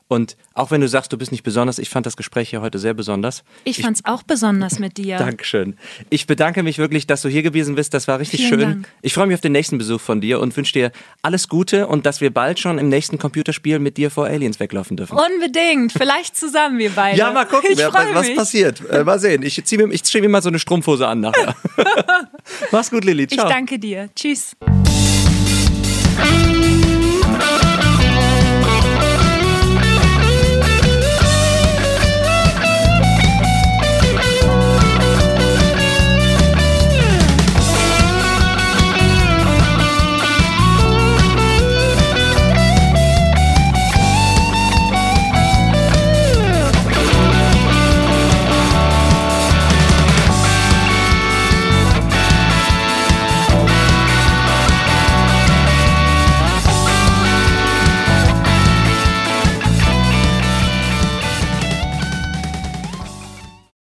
[0.09, 2.79] Und auch wenn du sagst, du bist nicht besonders, ich fand das Gespräch hier heute
[2.79, 3.43] sehr besonders.
[3.65, 5.17] Ich fand es auch besonders mit dir.
[5.19, 5.77] Dankeschön.
[6.11, 7.93] Ich bedanke mich wirklich, dass du hier gewesen bist.
[7.93, 8.61] Das war richtig Vielen schön.
[8.61, 8.89] Dank.
[9.03, 10.93] Ich freue mich auf den nächsten Besuch von dir und wünsche dir
[11.23, 14.97] alles Gute und dass wir bald schon im nächsten Computerspiel mit dir vor Aliens weglaufen
[14.97, 15.19] dürfen.
[15.19, 15.93] Unbedingt.
[15.93, 17.19] Vielleicht zusammen, wir beide.
[17.19, 18.83] Ja, mal gucken, wer, was, was passiert.
[18.89, 19.43] Äh, mal sehen.
[19.43, 21.57] Ich ziehe mir, ich zieh mir mal so eine Strumpfhose an nachher.
[22.71, 23.27] Mach's gut, Lilly.
[23.27, 23.47] Ciao.
[23.47, 24.09] Ich danke dir.
[24.15, 24.57] Tschüss.